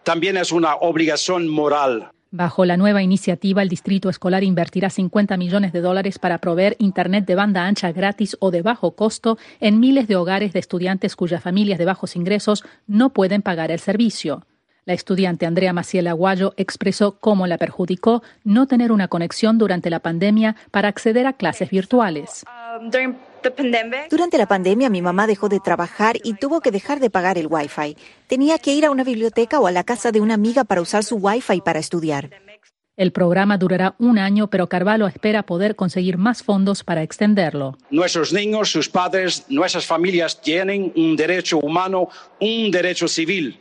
también 0.04 0.36
es 0.36 0.52
una 0.52 0.76
obligación 0.76 1.48
moral. 1.48 2.12
Bajo 2.32 2.64
la 2.64 2.76
nueva 2.76 3.02
iniciativa, 3.02 3.62
el 3.62 3.68
distrito 3.68 4.10
escolar 4.10 4.42
invertirá 4.42 4.90
50 4.90 5.36
millones 5.36 5.72
de 5.72 5.80
dólares 5.80 6.18
para 6.18 6.38
proveer 6.38 6.76
Internet 6.80 7.24
de 7.24 7.36
banda 7.36 7.66
ancha 7.66 7.92
gratis 7.92 8.36
o 8.40 8.50
de 8.50 8.62
bajo 8.62 8.96
costo 8.96 9.38
en 9.60 9.78
miles 9.78 10.08
de 10.08 10.16
hogares 10.16 10.52
de 10.52 10.58
estudiantes 10.58 11.14
cuyas 11.14 11.42
familias 11.42 11.78
de 11.78 11.84
bajos 11.84 12.16
ingresos 12.16 12.64
no 12.86 13.10
pueden 13.10 13.42
pagar 13.42 13.70
el 13.70 13.78
servicio. 13.78 14.44
La 14.86 14.94
estudiante 14.94 15.46
Andrea 15.46 15.72
Maciel 15.72 16.06
Aguayo 16.06 16.54
expresó 16.56 17.18
cómo 17.18 17.46
la 17.46 17.58
perjudicó 17.58 18.22
no 18.44 18.66
tener 18.66 18.92
una 18.92 19.08
conexión 19.08 19.58
durante 19.58 19.90
la 19.90 20.00
pandemia 20.00 20.56
para 20.70 20.88
acceder 20.88 21.26
a 21.26 21.32
clases 21.32 21.70
virtuales. 21.70 22.44
Um, 22.80 22.90
durante 24.10 24.38
la 24.38 24.46
pandemia 24.46 24.90
mi 24.90 25.02
mamá 25.02 25.26
dejó 25.26 25.48
de 25.48 25.60
trabajar 25.60 26.16
y 26.22 26.34
tuvo 26.34 26.60
que 26.60 26.70
dejar 26.70 27.00
de 27.00 27.10
pagar 27.10 27.38
el 27.38 27.46
Wi-Fi. 27.48 27.96
Tenía 28.26 28.58
que 28.58 28.74
ir 28.74 28.84
a 28.86 28.90
una 28.90 29.04
biblioteca 29.04 29.60
o 29.60 29.66
a 29.66 29.72
la 29.72 29.84
casa 29.84 30.12
de 30.12 30.20
una 30.20 30.34
amiga 30.34 30.64
para 30.64 30.80
usar 30.80 31.04
su 31.04 31.16
Wi-Fi 31.16 31.60
para 31.60 31.78
estudiar. 31.78 32.30
El 32.96 33.12
programa 33.12 33.58
durará 33.58 33.94
un 33.98 34.18
año, 34.18 34.48
pero 34.48 34.68
Carvalho 34.68 35.06
espera 35.06 35.42
poder 35.44 35.76
conseguir 35.76 36.16
más 36.16 36.42
fondos 36.42 36.82
para 36.82 37.02
extenderlo. 37.02 37.76
Nuestros 37.90 38.32
niños, 38.32 38.70
sus 38.70 38.88
padres, 38.88 39.44
nuestras 39.50 39.84
familias 39.84 40.40
tienen 40.40 40.92
un 40.96 41.14
derecho 41.14 41.58
humano, 41.58 42.08
un 42.40 42.70
derecho 42.70 43.06
civil 43.06 43.60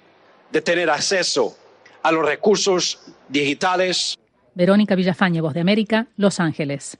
de 0.52 0.62
tener 0.62 0.90
acceso 0.90 1.54
a 2.02 2.14
los 2.14 2.26
recursos 2.26 3.02
digitales. 3.28 4.18
Verónica 4.54 4.96
Villafañe, 4.96 5.42
Voz 5.42 5.54
de 5.54 5.60
América, 5.60 6.08
Los 6.16 6.40
Ángeles. 6.40 6.98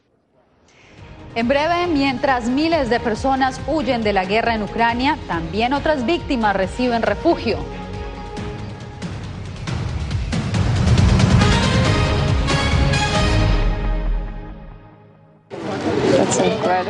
En 1.36 1.50
breve, 1.50 1.88
mientras 1.88 2.48
miles 2.48 2.90
de 2.90 3.02
personas 3.02 3.60
huyen 3.68 4.04
de 4.04 4.14
la 4.14 4.24
guerra 4.24 4.56
en 4.56 4.64
Ucrania, 4.64 5.18
también 5.28 5.74
otras 5.74 6.06
víctimas 6.06 6.56
reciben 6.56 7.02
refugio. 7.02 7.58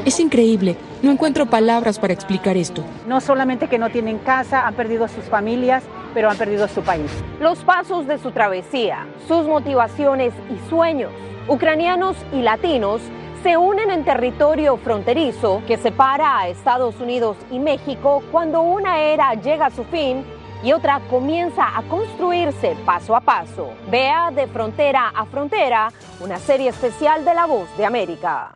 Es 0.05 0.19
increíble. 0.19 0.77
No 1.01 1.11
encuentro 1.11 1.47
palabras 1.47 1.97
para 1.97 2.13
explicar 2.13 2.55
esto. 2.55 2.83
No 3.07 3.21
solamente 3.21 3.67
que 3.67 3.79
no 3.79 3.89
tienen 3.89 4.19
casa, 4.19 4.67
han 4.67 4.75
perdido 4.75 5.05
a 5.05 5.07
sus 5.07 5.25
familias, 5.25 5.83
pero 6.13 6.29
han 6.29 6.37
perdido 6.37 6.67
su 6.67 6.83
país. 6.83 7.09
Los 7.39 7.63
pasos 7.63 8.05
de 8.05 8.19
su 8.19 8.29
travesía, 8.29 9.07
sus 9.27 9.47
motivaciones 9.47 10.33
y 10.51 10.69
sueños. 10.69 11.11
Ucranianos 11.47 12.15
y 12.31 12.43
latinos 12.43 13.01
se 13.45 13.57
unen 13.57 13.91
en 13.91 14.03
territorio 14.03 14.75
fronterizo 14.77 15.61
que 15.67 15.77
separa 15.77 16.39
a 16.39 16.47
Estados 16.47 16.99
Unidos 16.99 17.37
y 17.51 17.59
México 17.59 18.23
cuando 18.31 18.63
una 18.63 18.97
era 18.97 19.35
llega 19.35 19.67
a 19.67 19.69
su 19.69 19.83
fin 19.83 20.25
y 20.63 20.73
otra 20.73 20.99
comienza 21.11 21.77
a 21.77 21.83
construirse 21.83 22.75
paso 22.87 23.15
a 23.15 23.21
paso. 23.21 23.69
Vea 23.91 24.31
de 24.31 24.47
frontera 24.47 25.09
a 25.09 25.25
frontera 25.25 25.91
una 26.21 26.39
serie 26.39 26.69
especial 26.69 27.23
de 27.23 27.35
La 27.35 27.45
Voz 27.45 27.67
de 27.77 27.85
América. 27.85 28.55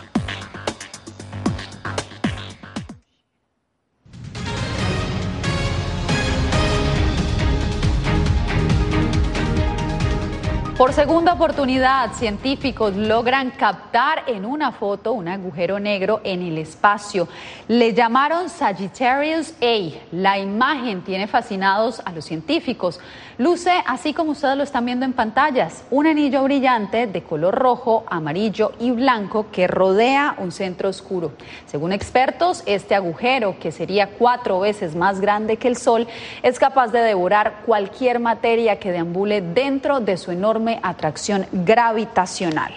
Por 10.81 10.93
segunda 10.93 11.33
oportunidad, 11.33 12.11
científicos 12.13 12.95
logran 12.95 13.51
captar 13.51 14.23
en 14.25 14.45
una 14.45 14.71
foto 14.71 15.13
un 15.13 15.27
agujero 15.27 15.79
negro 15.79 16.21
en 16.23 16.41
el 16.41 16.57
espacio. 16.57 17.27
Le 17.67 17.93
llamaron 17.93 18.49
Sagittarius 18.49 19.53
A. 19.61 19.91
La 20.11 20.39
imagen 20.39 21.03
tiene 21.03 21.27
fascinados 21.27 22.01
a 22.03 22.11
los 22.11 22.25
científicos. 22.25 22.99
Luce 23.37 23.71
así 23.85 24.13
como 24.13 24.31
ustedes 24.31 24.57
lo 24.57 24.63
están 24.63 24.85
viendo 24.85 25.05
en 25.05 25.13
pantallas, 25.13 25.83
un 25.89 26.05
anillo 26.05 26.43
brillante 26.43 27.07
de 27.07 27.23
color 27.23 27.55
rojo, 27.55 28.03
amarillo 28.07 28.73
y 28.79 28.91
blanco 28.91 29.47
que 29.51 29.67
rodea 29.67 30.35
un 30.37 30.51
centro 30.51 30.89
oscuro. 30.89 31.31
Según 31.65 31.93
expertos, 31.93 32.63
este 32.65 32.93
agujero, 32.93 33.57
que 33.59 33.71
sería 33.71 34.07
cuatro 34.07 34.59
veces 34.59 34.95
más 34.95 35.21
grande 35.21 35.57
que 35.57 35.67
el 35.67 35.77
Sol, 35.77 36.07
es 36.43 36.59
capaz 36.59 36.89
de 36.89 36.99
devorar 36.99 37.61
cualquier 37.65 38.19
materia 38.19 38.79
que 38.79 38.91
deambule 38.91 39.41
dentro 39.41 39.99
de 39.99 40.17
su 40.17 40.31
enorme 40.31 40.79
atracción 40.83 41.45
gravitacional. 41.51 42.73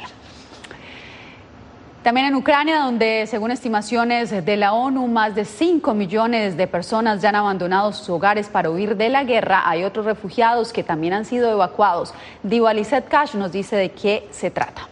También 2.05 2.27
en 2.27 2.35
Ucrania, 2.35 2.81
donde 2.81 3.27
según 3.27 3.51
estimaciones 3.51 4.31
de 4.31 4.57
la 4.59 4.75
ONU, 4.75 5.07
más 5.07 5.35
de 5.35 5.47
5 5.47 5.95
millones 5.95 6.55
de 6.55 6.67
personas 6.67 7.23
ya 7.23 7.31
han 7.31 7.37
abandonado 7.37 7.95
sus 7.95 8.11
hogares 8.11 8.49
para 8.49 8.69
huir 8.69 8.99
de 8.99 9.09
la 9.09 9.25
guerra, 9.25 9.63
hay 9.65 9.85
otros 9.85 10.05
refugiados 10.05 10.71
que 10.71 10.83
también 10.83 11.15
han 11.15 11.25
sido 11.25 11.51
evacuados. 11.51 12.13
Diva 12.43 12.75
Cash 13.09 13.37
nos 13.37 13.53
dice 13.53 13.77
de 13.77 13.91
qué 13.91 14.29
se 14.33 14.51
trata. 14.51 14.87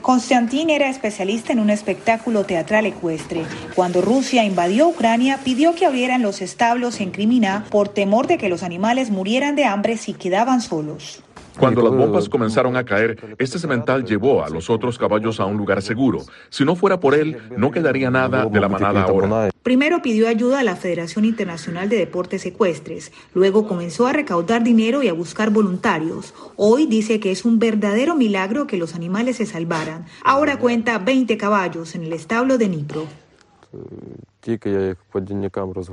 Konstantin 0.00 0.70
era 0.70 0.88
especialista 0.88 1.52
en 1.52 1.60
un 1.60 1.68
espectáculo 1.68 2.44
teatral 2.44 2.86
ecuestre. 2.86 3.44
Cuando 3.74 4.00
Rusia 4.00 4.42
invadió 4.44 4.88
Ucrania, 4.88 5.38
pidió 5.44 5.74
que 5.74 5.84
abrieran 5.84 6.22
los 6.22 6.40
establos 6.40 6.98
en 7.02 7.10
Crimea 7.10 7.64
por 7.68 7.90
temor 7.90 8.26
de 8.26 8.38
que 8.38 8.48
los 8.48 8.62
animales 8.62 9.10
murieran 9.10 9.54
de 9.54 9.66
hambre 9.66 9.98
si 9.98 10.14
quedaban 10.14 10.62
solos. 10.62 11.23
Cuando 11.58 11.82
las 11.82 11.92
bombas 11.92 12.28
comenzaron 12.28 12.76
a 12.76 12.84
caer, 12.84 13.36
este 13.38 13.58
cemental 13.58 14.04
llevó 14.04 14.44
a 14.44 14.50
los 14.50 14.70
otros 14.70 14.98
caballos 14.98 15.40
a 15.40 15.44
un 15.44 15.56
lugar 15.56 15.82
seguro. 15.82 16.20
Si 16.50 16.64
no 16.64 16.74
fuera 16.76 17.00
por 17.00 17.14
él, 17.14 17.38
no 17.56 17.70
quedaría 17.70 18.10
nada 18.10 18.46
de 18.46 18.60
la 18.60 18.68
manada 18.68 19.02
ahora. 19.02 19.50
Primero 19.62 20.02
pidió 20.02 20.28
ayuda 20.28 20.60
a 20.60 20.62
la 20.62 20.76
Federación 20.76 21.24
Internacional 21.24 21.88
de 21.88 21.96
Deportes 21.96 22.44
Ecuestres, 22.44 23.12
luego 23.32 23.66
comenzó 23.66 24.06
a 24.06 24.12
recaudar 24.12 24.62
dinero 24.62 25.02
y 25.02 25.08
a 25.08 25.14
buscar 25.14 25.50
voluntarios. 25.50 26.34
Hoy 26.56 26.86
dice 26.86 27.18
que 27.18 27.30
es 27.30 27.44
un 27.44 27.58
verdadero 27.58 28.14
milagro 28.14 28.66
que 28.66 28.76
los 28.76 28.94
animales 28.94 29.36
se 29.36 29.46
salvaran. 29.46 30.04
Ahora 30.22 30.58
cuenta 30.58 30.98
20 30.98 31.38
caballos 31.38 31.94
en 31.94 32.02
el 32.02 32.12
establo 32.12 32.58
de 32.58 32.68
Nipro. 32.68 33.06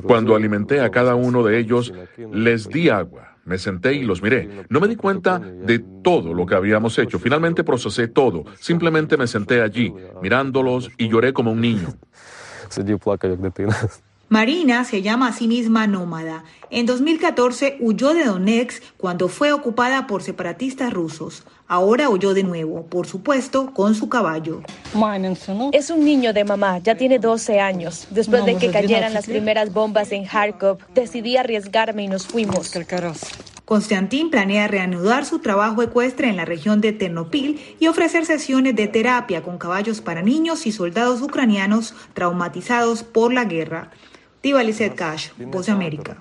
Cuando 0.03 0.35
alimenté 0.35 0.81
a 0.81 0.89
cada 0.89 1.15
uno 1.15 1.43
de 1.43 1.57
ellos, 1.57 1.93
les 2.31 2.67
di 2.67 2.89
agua. 2.89 3.30
Me 3.51 3.57
senté 3.57 3.93
y 3.93 4.03
los 4.03 4.21
miré. 4.21 4.65
No 4.69 4.79
me 4.79 4.87
di 4.87 4.95
cuenta 4.95 5.37
de 5.37 5.79
todo 6.01 6.33
lo 6.33 6.45
que 6.45 6.55
habíamos 6.55 6.97
hecho. 6.97 7.19
Finalmente 7.19 7.65
procesé 7.65 8.07
todo. 8.07 8.45
Simplemente 8.61 9.17
me 9.17 9.27
senté 9.27 9.61
allí, 9.61 9.93
mirándolos 10.21 10.89
y 10.97 11.09
lloré 11.09 11.33
como 11.33 11.51
un 11.51 11.59
niño. 11.59 11.89
Marina 14.31 14.85
se 14.85 15.01
llama 15.01 15.27
a 15.27 15.33
sí 15.33 15.45
misma 15.45 15.87
nómada. 15.87 16.45
En 16.69 16.85
2014 16.85 17.75
huyó 17.81 18.13
de 18.13 18.23
Donetsk 18.23 18.81
cuando 18.95 19.27
fue 19.27 19.51
ocupada 19.51 20.07
por 20.07 20.23
separatistas 20.23 20.93
rusos. 20.93 21.43
Ahora 21.67 22.09
huyó 22.09 22.33
de 22.33 22.43
nuevo, 22.43 22.85
por 22.85 23.07
supuesto, 23.07 23.73
con 23.73 23.93
su 23.93 24.07
caballo. 24.07 24.61
Es 25.73 25.89
un 25.89 26.05
niño 26.05 26.31
de 26.31 26.45
mamá, 26.45 26.77
ya 26.77 26.95
tiene 26.95 27.19
12 27.19 27.59
años. 27.59 28.07
Después 28.09 28.45
de 28.45 28.55
que 28.55 28.71
cayeran 28.71 29.13
las 29.13 29.25
primeras 29.25 29.73
bombas 29.73 30.13
en 30.13 30.23
Kharkov, 30.23 30.77
decidí 30.95 31.35
arriesgarme 31.35 32.03
y 32.03 32.07
nos 32.07 32.25
fuimos. 32.25 32.71
Konstantin 33.65 34.29
planea 34.29 34.69
reanudar 34.69 35.25
su 35.25 35.39
trabajo 35.39 35.83
ecuestre 35.83 36.29
en 36.29 36.37
la 36.37 36.45
región 36.45 36.79
de 36.79 36.93
Ternopil 36.93 37.59
y 37.81 37.87
ofrecer 37.87 38.25
sesiones 38.25 38.77
de 38.77 38.87
terapia 38.87 39.43
con 39.43 39.57
caballos 39.57 39.99
para 39.99 40.21
niños 40.21 40.67
y 40.67 40.71
soldados 40.71 41.21
ucranianos 41.21 41.93
traumatizados 42.13 43.03
por 43.03 43.33
la 43.33 43.43
guerra. 43.43 43.91
Diva 44.41 44.63
Lizette 44.63 44.95
Cash, 44.95 45.29
Voz 45.37 45.67
de 45.67 45.71
América. 45.71 46.17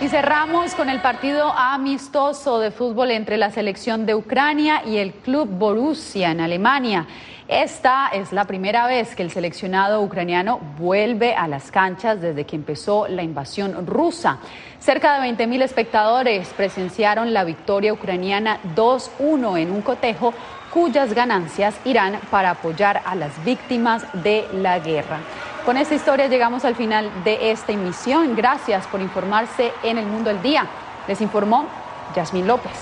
Y 0.00 0.08
cerramos 0.08 0.74
con 0.74 0.88
el 0.88 1.02
partido 1.02 1.52
amistoso 1.52 2.58
de 2.58 2.70
fútbol 2.70 3.10
entre 3.10 3.36
la 3.36 3.50
selección 3.50 4.06
de 4.06 4.14
Ucrania 4.14 4.82
y 4.86 4.96
el 4.96 5.12
club 5.12 5.48
Borussia 5.48 6.30
en 6.30 6.40
Alemania. 6.40 7.06
Esta 7.46 8.08
es 8.08 8.32
la 8.32 8.46
primera 8.46 8.86
vez 8.86 9.14
que 9.14 9.22
el 9.22 9.30
seleccionado 9.30 10.00
ucraniano 10.00 10.60
vuelve 10.78 11.34
a 11.34 11.46
las 11.46 11.70
canchas 11.70 12.22
desde 12.22 12.46
que 12.46 12.56
empezó 12.56 13.06
la 13.06 13.22
invasión 13.22 13.86
rusa. 13.86 14.38
Cerca 14.80 15.20
de 15.20 15.28
20.000 15.28 15.62
espectadores 15.62 16.48
presenciaron 16.56 17.34
la 17.34 17.44
victoria 17.44 17.92
ucraniana 17.92 18.60
2-1 18.74 19.60
en 19.60 19.70
un 19.70 19.82
cotejo 19.82 20.32
cuyas 20.72 21.12
ganancias 21.12 21.74
irán 21.84 22.18
para 22.30 22.52
apoyar 22.52 23.02
a 23.04 23.14
las 23.14 23.44
víctimas 23.44 24.06
de 24.24 24.46
la 24.54 24.78
guerra. 24.78 25.20
Con 25.64 25.76
esta 25.76 25.94
historia 25.94 26.26
llegamos 26.26 26.64
al 26.64 26.74
final 26.74 27.08
de 27.22 27.52
esta 27.52 27.70
emisión. 27.70 28.34
Gracias 28.34 28.84
por 28.88 29.00
informarse 29.00 29.70
en 29.84 29.96
el 29.96 30.06
mundo 30.06 30.28
del 30.28 30.42
día. 30.42 30.66
Les 31.06 31.20
informó 31.20 31.68
Yasmín 32.16 32.48
López. 32.48 32.72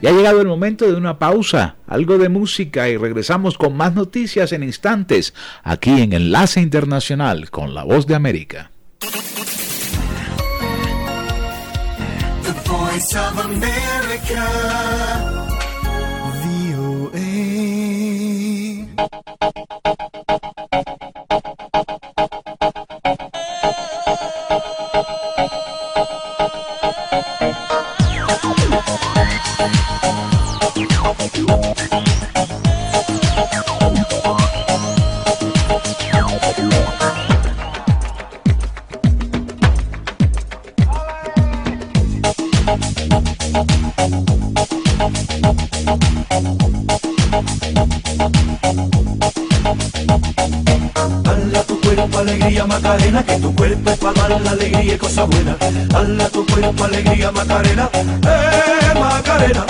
Ya 0.00 0.08
ha 0.08 0.12
llegado 0.14 0.40
el 0.40 0.46
momento 0.46 0.86
de 0.86 0.94
una 0.94 1.18
pausa, 1.18 1.76
algo 1.86 2.16
de 2.16 2.30
música 2.30 2.88
y 2.88 2.96
regresamos 2.96 3.58
con 3.58 3.76
más 3.76 3.94
noticias 3.94 4.52
en 4.52 4.62
instantes 4.62 5.34
aquí 5.62 6.00
en 6.00 6.14
Enlace 6.14 6.62
Internacional 6.62 7.50
con 7.50 7.74
la 7.74 7.84
Voz 7.84 8.06
de 8.06 8.14
América. 8.14 8.70
Voice 13.00 13.16
of 13.16 13.38
America. 13.38 14.44
VOA. 16.42 17.30
Cosa 55.20 55.24
buena. 55.24 56.28
Tu 56.30 56.46
cuerpo 56.46 56.84
alegría 56.84 57.30
Macarena, 57.32 57.90
eh 57.94 58.98
Macarena. 58.98 59.66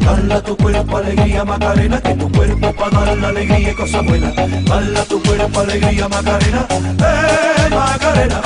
Dale 0.00 0.40
tu 0.42 0.56
cuerpo 0.56 0.96
alegría 0.96 1.44
Macarena, 1.44 2.00
que 2.00 2.14
tu 2.14 2.32
cuerpo 2.32 2.72
para 2.72 3.04
dar 3.04 3.18
la 3.18 3.28
alegría 3.28 3.70
y 3.70 3.74
cosa 3.74 4.00
buena. 4.00 4.32
Dale 4.32 5.02
tu 5.08 5.22
cuerpo 5.22 5.60
alegría 5.60 6.08
Macarena, 6.08 6.66
eh 6.70 7.70
Macarena. 7.70 8.40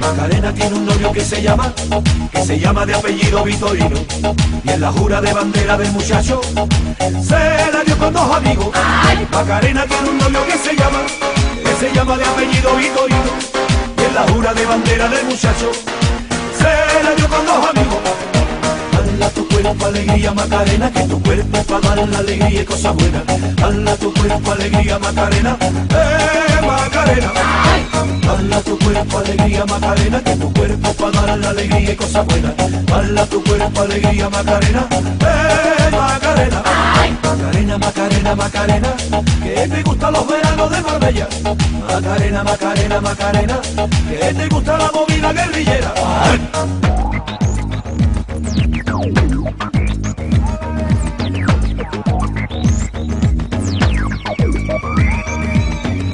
Macarena 0.00 0.52
tiene 0.52 0.76
un 0.76 0.86
novio 0.86 1.12
que 1.12 1.20
se 1.20 1.42
llama, 1.42 1.72
que 2.30 2.42
se 2.42 2.58
llama 2.58 2.86
de 2.86 2.94
apellido 2.94 3.42
Vitorino. 3.42 3.98
Y 4.64 4.70
en 4.70 4.80
la 4.80 4.92
jura 4.92 5.20
de 5.20 5.32
bandera 5.32 5.76
del 5.78 5.90
muchacho, 5.92 6.40
se 7.22 7.72
la 7.72 7.82
dio 7.84 7.98
con 7.98 8.12
dos 8.12 8.36
amigos. 8.36 8.68
Macarena 9.32 9.84
tiene 9.86 10.10
un 10.10 10.18
novio 10.18 10.46
que 10.46 10.58
se 10.58 10.76
llama 10.76 10.98
se 11.78 11.92
llama 11.92 12.16
de 12.16 12.24
apellido 12.24 12.74
Vitorino 12.74 13.55
la 14.16 14.22
jura 14.32 14.54
de 14.54 14.64
bandera 14.64 15.08
del 15.08 15.26
muchacho 15.26 15.70
se 16.58 17.04
la 17.04 17.14
dio 17.16 17.28
con 17.28 17.44
dos 17.44 17.68
amigos. 17.70 17.98
Hala 18.96 19.28
tu 19.30 19.46
cuerpo 19.46 19.86
alegría 19.86 20.32
Macarena, 20.32 20.90
que 20.90 21.02
tu 21.02 21.22
cuerpo 21.22 21.62
para 21.64 21.96
dar 21.96 22.08
la 22.08 22.18
alegría 22.18 22.62
y 22.62 22.64
cosas 22.64 22.94
buenas. 22.96 23.22
Hala 23.62 23.94
tu 23.96 24.14
cuerpo 24.14 24.52
alegría 24.52 24.98
Macarena, 24.98 25.58
eh 25.60 26.66
Macarena. 26.66 27.30
Hala 28.30 28.60
tu 28.62 28.78
cuerpo 28.78 29.18
alegría 29.18 29.66
Macarena, 29.66 30.24
que 30.24 30.36
tu 30.36 30.52
cuerpo 30.54 30.92
para 30.94 31.26
dar 31.26 31.38
la 31.38 31.50
alegría 31.50 31.92
y 31.92 31.96
cosas 31.96 32.26
buenas. 32.26 32.54
Hala 32.94 33.26
tu 33.26 33.44
cuerpo 33.44 33.80
alegría 33.82 34.30
Macarena, 34.30 34.88
eh 34.90 35.90
Macarena. 35.92 36.65
Macarena, 37.78 38.34
Macarena, 38.34 38.94
que 39.42 39.68
te 39.68 39.82
gustan 39.82 40.12
los 40.12 40.26
veranos 40.26 40.70
de 40.70 40.80
Marbella. 40.82 41.28
Macarena, 41.88 42.44
Macarena, 42.44 43.00
Macarena, 43.00 43.60
que 44.08 44.34
te 44.34 44.48
gusta 44.48 44.78
la 44.78 44.90
movida 44.92 45.32
guerrillera. 45.32 45.94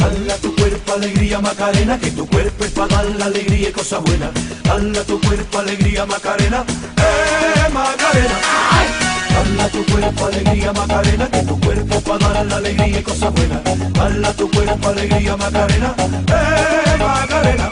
Hala 0.00 0.36
tu 0.40 0.54
cuerpo 0.56 0.92
alegría 0.94 1.40
Macarena, 1.40 1.98
que 1.98 2.10
tu 2.10 2.26
cuerpo 2.26 2.64
es 2.64 2.70
para 2.72 2.96
dar 2.96 3.06
la 3.16 3.26
alegría 3.26 3.68
y 3.68 3.72
cosa 3.72 3.98
buena. 3.98 4.30
Hala 4.70 5.02
tu 5.04 5.20
cuerpo 5.20 5.58
alegría 5.58 6.06
Macarena, 6.06 6.64
eh 6.96 7.72
Macarena. 7.72 9.01
Hala 9.36 9.68
tu 9.68 9.84
cuerpo 9.86 10.26
alegría 10.26 10.72
Macarena, 10.72 11.28
que 11.30 11.42
tu 11.42 11.60
cuerpo 11.60 12.00
para 12.00 12.32
dar 12.32 12.46
la 12.46 12.56
alegría 12.56 13.00
y 13.00 13.02
cosa 13.02 13.30
buena. 13.30 13.62
Hala 14.00 14.32
tu 14.34 14.50
cuerpo 14.50 14.88
alegría 14.88 15.36
Macarena, 15.36 15.94
eh 15.98 16.96
Macarena. 16.98 17.70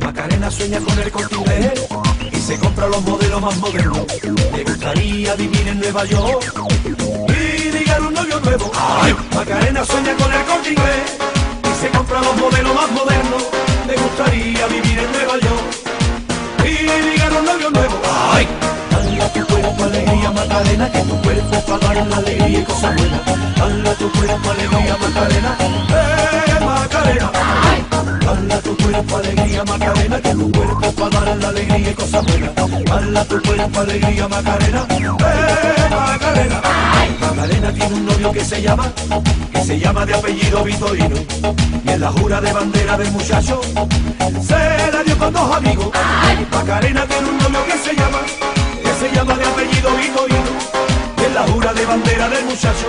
Macarena 0.00 0.50
sueña 0.50 0.80
con 0.80 0.98
el 0.98 1.10
corte 1.10 1.72
y 2.32 2.36
se 2.36 2.58
compra 2.58 2.86
los 2.88 3.02
modelos 3.02 3.40
más 3.40 3.56
modernos. 3.58 4.06
Le 4.54 4.64
gustaría 4.64 5.34
vivir 5.34 5.68
en 5.68 5.80
Nueva 5.80 6.04
York 6.04 6.54
y 7.28 7.70
ligar 7.70 8.02
un 8.02 8.14
novio 8.14 8.40
nuevo. 8.40 8.70
Macarena 9.34 9.84
sueña 9.84 10.14
con 10.16 10.32
el 10.32 10.44
corte 10.44 11.31
se 11.82 11.90
compra 11.90 12.20
los 12.20 12.36
modelos 12.36 12.74
más 12.74 12.90
modernos. 12.92 13.42
Le 13.88 13.96
gustaría 13.96 14.66
vivir 14.68 14.98
en 15.00 15.12
Nueva 15.12 15.36
York 15.38 15.64
y 16.64 17.10
ligar 17.10 17.32
un 17.32 17.44
novio 17.44 17.70
nuevo. 17.70 18.00
¡Ay! 18.32 18.46
Cuerpo 19.62 19.84
alegría 19.84 20.30
Macarena, 20.32 20.90
que 20.90 20.98
tu 21.02 21.22
cuerpo 21.22 21.78
para 21.78 21.94
dar 21.94 22.06
la 22.08 22.16
alegría 22.16 22.58
y 22.58 22.64
cosas 22.64 22.96
buenas. 22.96 23.20
Dale 23.56 23.94
tu 23.94 24.10
cuerpo 24.10 24.50
alegría 24.50 24.96
Macarena, 25.00 25.56
eh 25.60 26.64
Macarena. 26.64 27.30
Dale 28.24 28.56
tu 28.62 28.76
cuerpo 28.76 29.16
alegría 29.16 29.64
Macarena, 29.64 30.20
que 30.20 30.30
tu 30.30 30.50
cuerpo 30.50 30.92
para 30.92 31.20
dar 31.20 31.36
la 31.36 31.48
alegría 31.48 31.90
y 31.90 31.94
cosas 31.94 32.26
buenas. 32.26 32.50
Dale 32.56 33.24
tu 33.26 33.42
cuerpo 33.42 33.80
alegría 33.80 34.28
Macarena, 34.28 34.86
eh 34.90 35.88
Macarena. 35.90 36.60
Macarena 37.20 37.72
tiene 37.72 37.94
un 37.94 38.06
novio 38.06 38.32
que 38.32 38.44
se 38.44 38.62
llama, 38.62 38.92
que 39.52 39.64
se 39.64 39.78
llama 39.78 40.04
de 40.04 40.14
apellido 40.14 40.64
Vitorino. 40.64 41.16
Y 41.84 41.88
en 41.88 42.00
la 42.00 42.10
jura 42.10 42.40
de 42.40 42.52
bandera 42.52 42.98
del 42.98 43.12
muchacho, 43.12 43.60
se 44.44 44.92
la 44.92 45.04
dio 45.04 45.16
con 45.16 45.32
dos 45.32 45.56
amigos. 45.56 45.86
Macarena 46.50 47.06
tiene 47.06 47.28
un 47.30 47.38
novio 47.38 47.64
que 47.66 47.78
se 47.78 47.94
llama, 47.94 48.18
se 49.02 49.16
llama 49.16 49.34
de 49.34 49.44
apellido 49.44 49.90
Vitorino. 49.96 50.52
Y 51.18 51.24
en 51.24 51.34
la 51.34 51.42
jura 51.42 51.72
de 51.72 51.84
bandera 51.86 52.28
del 52.28 52.44
muchacho, 52.44 52.88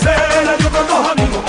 se 0.00 0.14
la 0.44 0.56
dio 0.58 0.70
con 0.70 0.86
dos 0.86 1.10
amigos. 1.12 1.42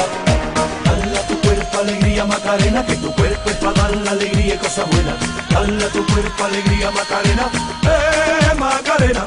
Dale 0.85 1.19
tu 1.27 1.35
cuerpo 1.41 1.79
alegría 1.79 2.25
Macarena, 2.25 2.85
que 2.85 2.95
tu 2.95 3.11
cuerpo 3.13 3.49
es 3.49 3.55
para 3.57 3.73
dar 3.73 3.95
la 3.97 4.11
alegría 4.11 4.55
y 4.55 4.57
cosas 4.57 4.89
buenas. 4.89 5.15
Dale 5.49 5.85
tu 5.95 6.05
cuerpo 6.07 6.43
alegría 6.45 6.91
Macarena, 6.91 7.45
eh 7.83 8.55
Macarena. 8.57 9.25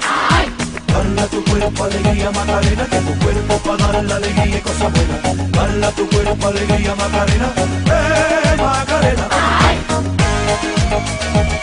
Dale 0.92 1.28
tu 1.28 1.44
cuerpo 1.44 1.84
alegría 1.84 2.30
Macarena, 2.30 2.84
que 2.86 3.01
tu 3.07 3.14
cuerpo 3.24 3.55
para 3.66 3.92
dar 3.92 4.05
la 4.05 4.16
alegría 4.16 4.59
y 4.59 4.61
cosas 4.61 4.92
buenas. 4.92 5.53
Dale 5.53 5.92
tu 5.92 6.09
cuerpo 6.09 6.49
alegría 6.49 6.94
Macarena, 6.94 7.49
eh 7.57 8.57
Macarena. 8.57 9.28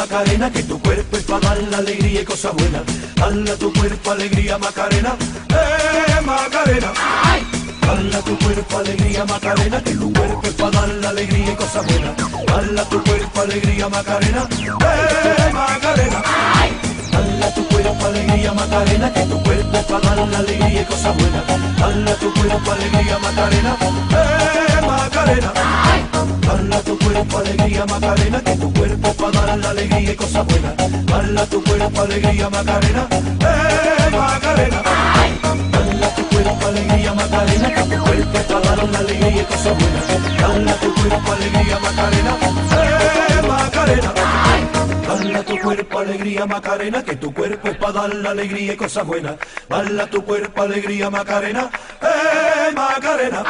Macarena, 0.01 0.51
que 0.51 0.63
tu 0.63 0.81
cuerpo 0.81 1.15
es 1.19 1.25
para 1.25 1.41
dar 1.41 1.59
la 1.71 1.77
alegría 1.77 2.23
y 2.23 2.25
cosas 2.25 2.55
buenas. 2.55 2.81
Dale 3.17 3.51
a 3.51 3.57
tu 3.57 3.71
cuerpo 3.71 4.11
alegría 4.13 4.57
Macarena, 4.57 5.15
eh 5.51 6.21
Macarena. 6.25 6.91
¡Ay! 7.23 7.47
Dale 7.83 8.17
a 8.17 8.21
tu 8.23 8.39
cuerpo 8.39 8.79
alegría 8.79 9.27
Macarena, 9.27 9.83
que 9.85 9.91
tu 9.91 10.11
cuerpo 10.11 10.41
es 10.45 10.55
para 10.55 10.71
dar 10.71 10.89
la 10.89 11.09
alegría 11.11 11.53
y 11.53 11.55
cosas 11.55 11.85
buenas. 11.85 12.17
Dale 12.47 12.81
a 12.81 12.85
tu 12.87 13.05
cuerpo 13.05 13.41
alegría 13.43 13.89
Macarena, 13.91 14.49
eh 14.51 15.53
Macarena. 15.53 16.23
¡Ay! 16.55 16.71
Dale 17.13 17.45
a 17.45 17.55
tu 17.55 17.69
cuerpo 17.69 18.07
alegría 18.07 18.53
Macarena, 18.55 19.13
que 19.13 19.21
tu 19.27 19.43
cuerpo 19.43 19.77
es 19.77 19.85
para 19.85 20.17
dar 20.17 20.29
la 20.29 20.39
alegría 20.39 20.81
y 20.81 20.85
cosas 20.87 21.15
buenas. 21.15 21.45
Dale 21.79 22.11
a 22.11 22.15
tu 22.15 22.33
cuerpo 22.33 22.73
alegría 22.73 23.19
Macarena, 23.19 23.77
eh 24.13 24.81
Macarena. 24.81 25.53
¡Ay! 25.57 26.10
Dale 26.51 26.75
a 26.75 26.81
tu 26.83 26.99
cuerpo 26.99 27.39
alegría 27.39 27.87
Macarena, 27.87 28.41
que 28.41 28.57
tu 28.57 28.73
cuerpo 28.73 29.15
para 29.15 29.47
dar 29.47 29.59
la 29.59 29.71
alegría 29.71 30.13
y 30.13 30.17
cosas 30.17 30.45
buenas. 30.47 30.77
Dale 31.07 31.41
a 31.41 31.47
tu 31.47 31.63
cuerpo 31.63 32.01
alegría 32.01 32.51
Macarena, 32.51 33.07
eh 33.13 34.11
Macarena. 34.11 34.83
¡Ay! 34.85 35.39
Dale 35.71 36.07
a 36.07 36.15
tu 36.17 36.23
cuerpo 36.29 36.67
alegría 36.67 37.15
Macarena, 37.15 37.69
que 37.73 37.83
tu 37.83 38.03
cuerpo 38.03 38.39
para 38.49 38.77
dar 38.77 38.89
la 38.89 38.99
alegría 38.99 39.43
y 39.43 39.45
cosas 39.45 39.79
buenas. 39.79 40.05
Dale 40.41 40.71
a 40.71 40.81
tu 40.81 40.95
cuerpo 40.95 41.33
alegría 41.33 41.79
Macarena, 41.79 42.37
eh 42.73 43.43
Macarena. 43.47 44.13
¡Ay! 44.17 44.69
Dale 45.07 45.37
a 45.37 45.45
tu 45.45 45.59
cuerpo 45.61 45.99
alegría 46.01 46.47
Macarena, 46.47 47.03
que 47.05 47.17
tu 47.17 47.33
cuerpo 47.33 47.69
es 47.69 47.77
para 47.77 47.93
dar 47.93 48.15
la 48.17 48.31
alegría 48.31 48.73
y 48.73 48.77
cosas 48.77 49.07
buenas. 49.07 49.37
Dale 49.69 50.03
a 50.03 50.11
tu 50.11 50.25
cuerpo 50.25 50.63
alegría 50.63 51.11
Macarena, 51.11 51.71
eh 52.03 52.73
Macarena. 52.75 53.45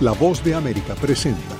La 0.00 0.12
voz 0.12 0.42
de 0.42 0.54
América 0.54 0.94
presenta. 0.94 1.59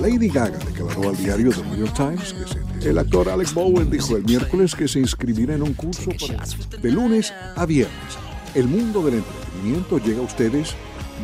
Lady 0.00 0.28
Gaga 0.28 0.58
declaró 0.58 1.08
al 1.10 1.16
diario 1.16 1.50
The 1.50 1.62
New 1.62 1.76
York 1.86 1.94
Times 1.94 2.34
que 2.80 2.90
el 2.90 2.98
actor 2.98 3.28
Alex 3.28 3.54
Bowen 3.54 3.90
dijo 3.90 4.16
el 4.16 4.24
miércoles 4.24 4.74
que 4.74 4.86
se 4.88 5.00
inscribirá 5.00 5.54
en 5.54 5.62
un 5.62 5.74
curso 5.74 6.10
para- 6.20 6.44
de 6.80 6.90
lunes 6.92 7.32
a 7.56 7.64
viernes. 7.66 8.18
El 8.54 8.68
mundo 8.68 9.02
del 9.02 9.14
entretenimiento 9.14 9.98
llega 9.98 10.18
a 10.20 10.22
ustedes 10.22 10.74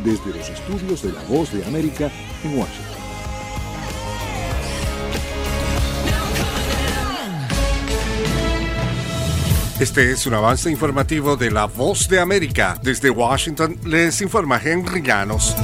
desde 0.03 0.37
los 0.37 0.49
estudios 0.49 1.01
de 1.03 1.13
La 1.13 1.21
Voz 1.29 1.51
de 1.53 1.63
América 1.65 2.11
en 2.43 2.57
Washington. 2.57 2.93
Este 9.79 10.11
es 10.11 10.25
un 10.27 10.33
avance 10.33 10.69
informativo 10.71 11.35
de 11.35 11.51
La 11.51 11.65
Voz 11.65 12.07
de 12.07 12.19
América. 12.19 12.79
Desde 12.81 13.09
Washington 13.09 13.77
les 13.85 14.21
informa 14.21 14.59
Henry 14.63 15.01
Llanos. 15.01 15.55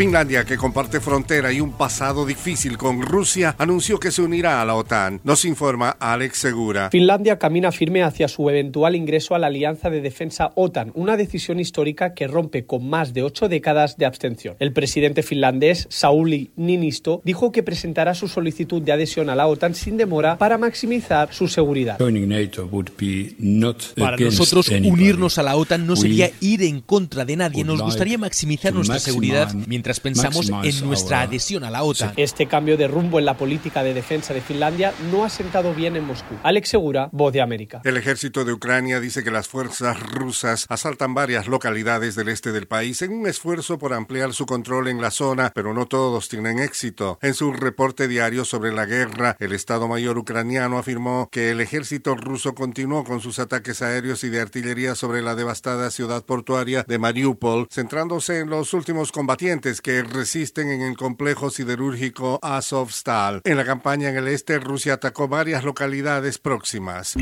Finlandia, 0.00 0.46
que 0.46 0.56
comparte 0.56 0.98
frontera 0.98 1.52
y 1.52 1.60
un 1.60 1.72
pasado 1.72 2.24
difícil 2.24 2.78
con 2.78 3.02
Rusia, 3.02 3.54
anunció 3.58 4.00
que 4.00 4.10
se 4.10 4.22
unirá 4.22 4.62
a 4.62 4.64
la 4.64 4.74
OTAN. 4.74 5.20
Nos 5.24 5.44
informa 5.44 5.90
Alex 5.90 6.38
Segura. 6.38 6.88
Finlandia 6.88 7.38
camina 7.38 7.70
firme 7.70 8.02
hacia 8.02 8.26
su 8.26 8.48
eventual 8.48 8.96
ingreso 8.96 9.34
a 9.34 9.38
la 9.38 9.48
Alianza 9.48 9.90
de 9.90 10.00
Defensa 10.00 10.52
OTAN, 10.54 10.90
una 10.94 11.18
decisión 11.18 11.60
histórica 11.60 12.14
que 12.14 12.26
rompe 12.26 12.64
con 12.64 12.88
más 12.88 13.12
de 13.12 13.24
ocho 13.24 13.50
décadas 13.50 13.98
de 13.98 14.06
abstención. 14.06 14.56
El 14.58 14.72
presidente 14.72 15.22
finlandés, 15.22 15.86
Sauli 15.90 16.50
Niinisto, 16.56 17.20
dijo 17.22 17.52
que 17.52 17.62
presentará 17.62 18.14
su 18.14 18.26
solicitud 18.26 18.80
de 18.80 18.92
adhesión 18.92 19.28
a 19.28 19.34
la 19.34 19.48
OTAN 19.48 19.74
sin 19.74 19.98
demora 19.98 20.38
para 20.38 20.56
maximizar 20.56 21.34
su 21.34 21.46
seguridad. 21.46 21.98
Para 21.98 24.16
nosotros, 24.16 24.70
unirnos 24.70 25.36
a 25.36 25.42
la 25.42 25.56
OTAN 25.56 25.86
no 25.86 25.94
sería 25.94 26.30
ir 26.40 26.62
en 26.62 26.80
contra 26.80 27.26
de 27.26 27.36
nadie. 27.36 27.64
Nos 27.64 27.82
gustaría 27.82 28.16
maximizar 28.16 28.72
nuestra 28.72 28.98
seguridad 28.98 29.52
mientras 29.66 29.89
pensamos 29.98 30.48
en 30.48 30.86
nuestra 30.86 31.22
adhesión 31.22 31.64
a 31.64 31.70
la 31.70 31.82
OTAN. 31.82 32.12
Este 32.16 32.46
cambio 32.46 32.76
de 32.76 32.86
rumbo 32.86 33.18
en 33.18 33.24
la 33.24 33.36
política 33.36 33.82
de 33.82 33.94
defensa 33.94 34.32
de 34.32 34.40
Finlandia 34.40 34.92
no 35.10 35.24
ha 35.24 35.28
sentado 35.28 35.74
bien 35.74 35.96
en 35.96 36.04
Moscú. 36.04 36.36
Alex 36.44 36.68
Segura, 36.68 37.08
Voz 37.12 37.32
de 37.32 37.40
América. 37.40 37.80
El 37.84 37.96
ejército 37.96 38.44
de 38.44 38.52
Ucrania 38.52 39.00
dice 39.00 39.24
que 39.24 39.30
las 39.30 39.48
fuerzas 39.48 39.98
rusas 39.98 40.66
asaltan 40.68 41.14
varias 41.14 41.48
localidades 41.48 42.14
del 42.14 42.28
este 42.28 42.52
del 42.52 42.68
país 42.68 43.02
en 43.02 43.12
un 43.12 43.26
esfuerzo 43.26 43.78
por 43.78 43.92
ampliar 43.94 44.32
su 44.32 44.46
control 44.46 44.88
en 44.88 45.00
la 45.00 45.10
zona, 45.10 45.50
pero 45.54 45.74
no 45.74 45.86
todos 45.86 46.28
tienen 46.28 46.58
éxito. 46.58 47.18
En 47.22 47.34
su 47.34 47.52
reporte 47.52 48.06
diario 48.06 48.44
sobre 48.44 48.72
la 48.72 48.84
guerra, 48.84 49.36
el 49.40 49.52
Estado 49.52 49.88
Mayor 49.88 50.18
ucraniano 50.18 50.78
afirmó 50.78 51.28
que 51.32 51.50
el 51.50 51.60
ejército 51.60 52.14
ruso 52.14 52.54
continuó 52.54 53.04
con 53.04 53.20
sus 53.20 53.38
ataques 53.38 53.82
aéreos 53.82 54.24
y 54.24 54.28
de 54.28 54.40
artillería 54.40 54.94
sobre 54.94 55.22
la 55.22 55.34
devastada 55.34 55.90
ciudad 55.90 56.24
portuaria 56.24 56.84
de 56.86 56.98
Mariupol, 56.98 57.68
centrándose 57.70 58.40
en 58.40 58.50
los 58.50 58.74
últimos 58.74 59.12
combatientes 59.12 59.79
que 59.80 60.02
resisten 60.02 60.70
en 60.70 60.82
el 60.82 60.96
complejo 60.96 61.50
siderúrgico 61.50 62.38
Azovstal. 62.42 63.40
En 63.44 63.56
la 63.56 63.64
campaña 63.64 64.08
en 64.08 64.16
el 64.16 64.28
este, 64.28 64.58
Rusia 64.58 64.94
atacó 64.94 65.28
varias 65.28 65.64
localidades 65.64 66.38
próximas. 66.38 67.16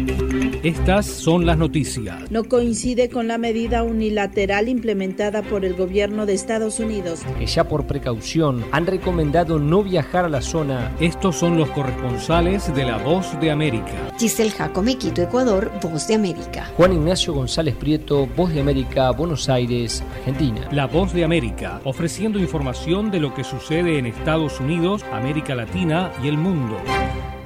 Estas 0.62 1.06
son 1.06 1.46
las 1.46 1.56
noticias. 1.56 2.30
No 2.30 2.44
coincide 2.44 3.08
con 3.10 3.28
la 3.28 3.38
medida 3.38 3.82
unilateral 3.82 4.68
implementada 4.68 5.42
por 5.42 5.64
el 5.64 5.74
gobierno 5.74 6.26
de 6.26 6.34
Estados 6.34 6.80
Unidos. 6.80 7.20
Que 7.38 7.46
ya 7.46 7.64
por 7.64 7.86
precaución 7.86 8.64
han 8.72 8.86
recomendado 8.86 9.58
no 9.58 9.82
viajar 9.82 10.24
a 10.24 10.28
la 10.28 10.42
zona. 10.42 10.94
Estos 11.00 11.36
son 11.36 11.56
los 11.56 11.70
corresponsales 11.70 12.74
de 12.74 12.84
La 12.84 12.98
Voz 12.98 13.38
de 13.40 13.50
América. 13.50 14.12
Giselle 14.18 14.50
Jacome, 14.50 14.96
Quito, 14.96 15.22
Ecuador, 15.22 15.70
Voz 15.82 16.08
de 16.08 16.14
América. 16.14 16.70
Juan 16.76 16.92
Ignacio 16.92 17.32
González 17.32 17.74
Prieto, 17.76 18.26
Voz 18.26 18.52
de 18.52 18.60
América, 18.60 19.10
Buenos 19.10 19.48
Aires, 19.48 20.02
Argentina. 20.16 20.68
La 20.72 20.86
Voz 20.86 21.12
de 21.12 21.24
América, 21.24 21.80
ofreciendo 21.84 22.37
información 22.38 23.10
de 23.10 23.20
lo 23.20 23.34
que 23.34 23.44
sucede 23.44 23.98
en 23.98 24.06
Estados 24.06 24.60
Unidos, 24.60 25.04
América 25.12 25.54
Latina 25.54 26.12
y 26.22 26.28
el 26.28 26.38
mundo. 26.38 26.76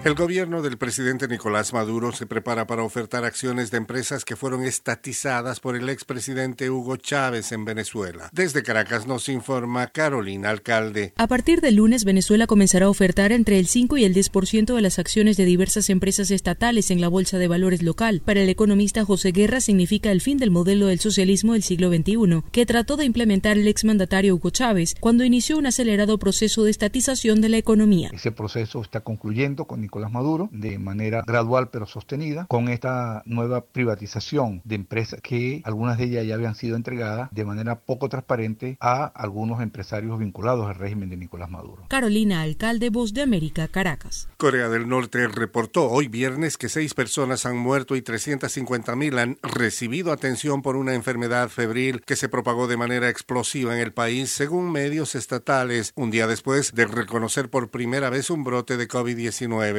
El 0.05 0.16
gobierno 0.16 0.62
del 0.62 0.78
presidente 0.78 1.28
Nicolás 1.28 1.72
Maduro 1.72 2.11
se 2.11 2.26
prepara 2.26 2.66
para 2.66 2.82
ofertar 2.82 3.24
acciones 3.24 3.70
de 3.70 3.76
empresas 3.76 4.24
que 4.24 4.34
fueron 4.34 4.64
estatizadas 4.64 5.61
por 5.61 5.76
el 5.76 5.88
expresidente 5.88 6.70
Hugo 6.70 6.96
Chávez 6.96 7.53
en 7.53 7.64
Venezuela. 7.64 8.28
Desde 8.32 8.64
Caracas 8.64 9.07
nos 9.07 9.28
informa 9.28 9.86
Carolina 9.86 10.50
Alcalde. 10.50 11.12
A 11.16 11.28
partir 11.28 11.61
del 11.61 11.76
lunes, 11.76 12.05
Venezuela 12.05 12.48
comenzará 12.48 12.86
a 12.86 12.88
ofertar 12.88 13.30
entre 13.30 13.61
el 13.61 13.68
5 13.68 13.96
y 13.96 14.05
el 14.05 14.12
10% 14.12 14.74
de 14.74 14.82
las 14.82 14.98
acciones 14.98 15.36
de 15.36 15.44
diversas 15.44 15.88
empresas 15.88 16.32
estatales 16.32 16.90
en 16.90 17.00
la 17.00 17.07
Bolsa 17.07 17.38
de 17.38 17.46
Valores 17.46 17.84
local. 17.84 18.22
Para 18.24 18.40
el 18.40 18.48
economista 18.48 19.05
José 19.05 19.30
Guerra 19.30 19.61
significa 19.61 20.11
el 20.11 20.20
fin 20.20 20.36
del 20.36 20.50
modelo 20.50 20.88
del 20.88 20.98
socialismo 20.98 21.53
del 21.53 21.62
siglo 21.62 21.90
XXI, 21.90 22.42
que 22.50 22.66
trató 22.66 22.96
de 22.96 23.05
implementar 23.05 23.57
el 23.57 23.68
exmandatario 23.68 24.34
Hugo 24.34 24.50
Chávez 24.50 24.96
cuando 24.98 25.22
inició 25.22 25.59
un 25.59 25.66
acelerado 25.66 26.18
proceso 26.18 26.64
de 26.64 26.72
estatización 26.72 27.40
de 27.40 27.50
la 27.50 27.59
economía. 27.59 28.11
Ese 28.12 28.32
proceso 28.32 28.82
está 28.82 29.03
concluyendo 29.03 29.66
con 29.66 29.91
Nicolás 29.93 30.11
Maduro 30.11 30.49
de 30.53 30.78
manera 30.78 31.22
gradual 31.26 31.68
pero 31.68 31.84
sostenida 31.84 32.47
con 32.47 32.70
esta 32.70 33.22
nueva 33.26 33.61
privatización 33.61 34.62
de 34.64 34.76
empresas 34.76 35.20
que 35.20 35.61
algunas 35.66 35.99
de 35.99 36.05
ellas 36.05 36.26
ya 36.26 36.34
habían 36.34 36.55
sido 36.55 36.76
entregadas 36.76 37.28
de 37.30 37.45
manera 37.45 37.78
poco 37.78 38.09
transparente 38.09 38.78
a 38.80 39.05
algunos 39.05 39.61
empresarios 39.61 40.18
vinculados 40.18 40.66
al 40.66 40.76
régimen 40.76 41.11
de 41.11 41.18
Nicolás 41.18 41.51
Maduro. 41.51 41.84
Carolina 41.88 42.40
Alcalde, 42.40 42.88
Voz 42.88 43.12
de 43.12 43.20
América, 43.20 43.68
Caracas. 43.68 44.30
Corea 44.38 44.70
del 44.70 44.88
Norte 44.88 45.28
reportó 45.28 45.90
hoy 45.90 46.09
viernes 46.09 46.57
que 46.57 46.70
seis 46.70 46.95
personas 46.95 47.45
han 47.45 47.59
muerto 47.59 47.95
y 47.95 48.01
350 48.01 48.97
mil 48.97 49.18
han 49.18 49.36
recibido 49.43 50.11
atención 50.11 50.62
por 50.62 50.76
una 50.76 50.95
enfermedad 50.95 51.51
febril 51.51 52.01
que 52.07 52.16
se 52.16 52.30
propagó 52.30 52.66
de 52.66 52.78
manera 52.78 53.11
explosiva 53.11 53.74
en 53.74 53.82
el 53.82 53.93
país, 53.93 54.30
según 54.30 54.72
medios 54.72 55.14
estatales, 55.14 55.93
un 55.97 56.11
día 56.11 56.26
después 56.26 56.72
de 56.72 56.86
reconocer 56.86 57.51
por 57.51 57.68
primera 57.68 58.09
vez 58.09 58.30
un 58.30 58.43
brote 58.43 58.78
de 58.78 58.88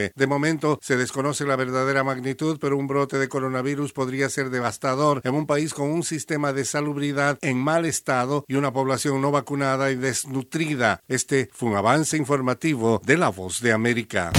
COVID-19. 0.03 0.13
De 0.15 0.27
momento 0.27 0.79
se 0.81 0.97
desconoce 0.97 1.45
la 1.45 1.55
verdadera 1.55 2.03
magnitud, 2.03 2.57
pero 2.59 2.77
un 2.77 2.87
brote 2.87 3.17
de 3.17 3.29
coronavirus 3.29 3.93
podría 3.93 4.29
ser 4.29 4.49
devastador 4.49 5.21
en 5.23 5.35
un 5.35 5.45
país 5.45 5.73
con 5.73 5.89
un 5.89 6.03
sistema 6.03 6.53
de 6.53 6.65
salubridad 6.65 7.37
en 7.41 7.57
mal 7.57 7.85
estado 7.85 8.45
y 8.47 8.55
una 8.55 8.73
población 8.73 9.21
no 9.21 9.31
vacunada 9.31 9.91
y 9.91 9.95
desnutrida. 9.95 11.01
Este 11.07 11.49
fue 11.53 11.69
un 11.69 11.75
avance 11.75 12.17
informativo 12.17 13.01
de 13.05 13.17
La 13.17 13.29
Voz 13.29 13.61
de 13.61 13.71
América. 13.71 14.31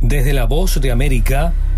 Desde 0.00 0.34
La 0.34 0.44
Voz 0.44 0.80
de 0.80 0.90
América, 0.90 1.54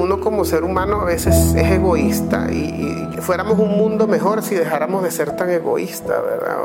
Uno 0.00 0.18
como 0.18 0.44
ser 0.44 0.64
humano 0.64 1.02
a 1.02 1.04
veces 1.04 1.54
es 1.54 1.70
egoísta 1.70 2.50
y, 2.50 2.96
fuéramos 3.20 3.58
un 3.58 3.76
mundo 3.76 4.06
mejor 4.06 4.42
si 4.42 4.54
dejáramos 4.54 5.02
de 5.02 5.10
ser 5.10 5.36
tan 5.36 5.50
egoísta, 5.50 6.20
¿verdad? 6.22 6.64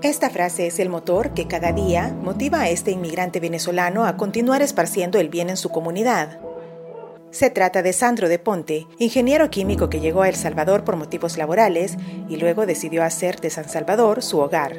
Esta 0.00 0.30
frase 0.30 0.66
es 0.66 0.78
el 0.78 0.88
motor 0.88 1.34
que 1.34 1.46
cada 1.46 1.72
día 1.72 2.16
motiva 2.22 2.62
a 2.62 2.70
este 2.70 2.92
inmigrante 2.92 3.40
venezolano 3.40 4.06
a 4.06 4.16
continuar 4.16 4.62
esparciendo 4.62 5.20
el 5.20 5.28
bien 5.28 5.50
en 5.50 5.58
su 5.58 5.68
comunidad. 5.68 6.40
Se 7.30 7.50
trata 7.50 7.82
de 7.82 7.92
Sandro 7.92 8.30
de 8.30 8.38
Ponte, 8.38 8.86
ingeniero 8.98 9.50
químico 9.50 9.90
que 9.90 10.00
llegó 10.00 10.22
a 10.22 10.30
El 10.30 10.34
Salvador 10.34 10.82
por 10.82 10.96
motivos 10.96 11.36
laborales 11.36 11.98
y 12.30 12.38
luego 12.38 12.64
decidió 12.64 13.04
hacer 13.04 13.38
de 13.40 13.50
San 13.50 13.68
Salvador 13.68 14.22
su 14.22 14.38
hogar. 14.38 14.76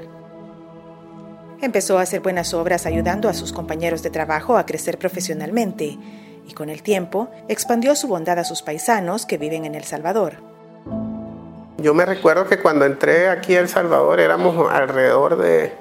Empezó 1.61 1.99
a 1.99 2.01
hacer 2.01 2.21
buenas 2.21 2.55
obras 2.55 2.87
ayudando 2.87 3.29
a 3.29 3.35
sus 3.35 3.53
compañeros 3.53 4.01
de 4.01 4.09
trabajo 4.09 4.57
a 4.57 4.65
crecer 4.65 4.97
profesionalmente 4.97 5.99
y 6.51 6.53
con 6.53 6.69
el 6.69 6.83
tiempo 6.83 7.29
expandió 7.47 7.95
su 7.95 8.07
bondad 8.07 8.37
a 8.37 8.43
sus 8.43 8.61
paisanos 8.61 9.25
que 9.25 9.37
viven 9.37 9.65
en 9.65 9.73
El 9.73 9.85
Salvador. 9.85 10.35
Yo 11.77 11.93
me 11.93 12.05
recuerdo 12.05 12.45
que 12.47 12.59
cuando 12.59 12.85
entré 12.85 13.29
aquí 13.29 13.55
a 13.55 13.61
El 13.61 13.69
Salvador 13.69 14.19
éramos 14.19 14.69
alrededor 14.71 15.37
de, 15.37 15.71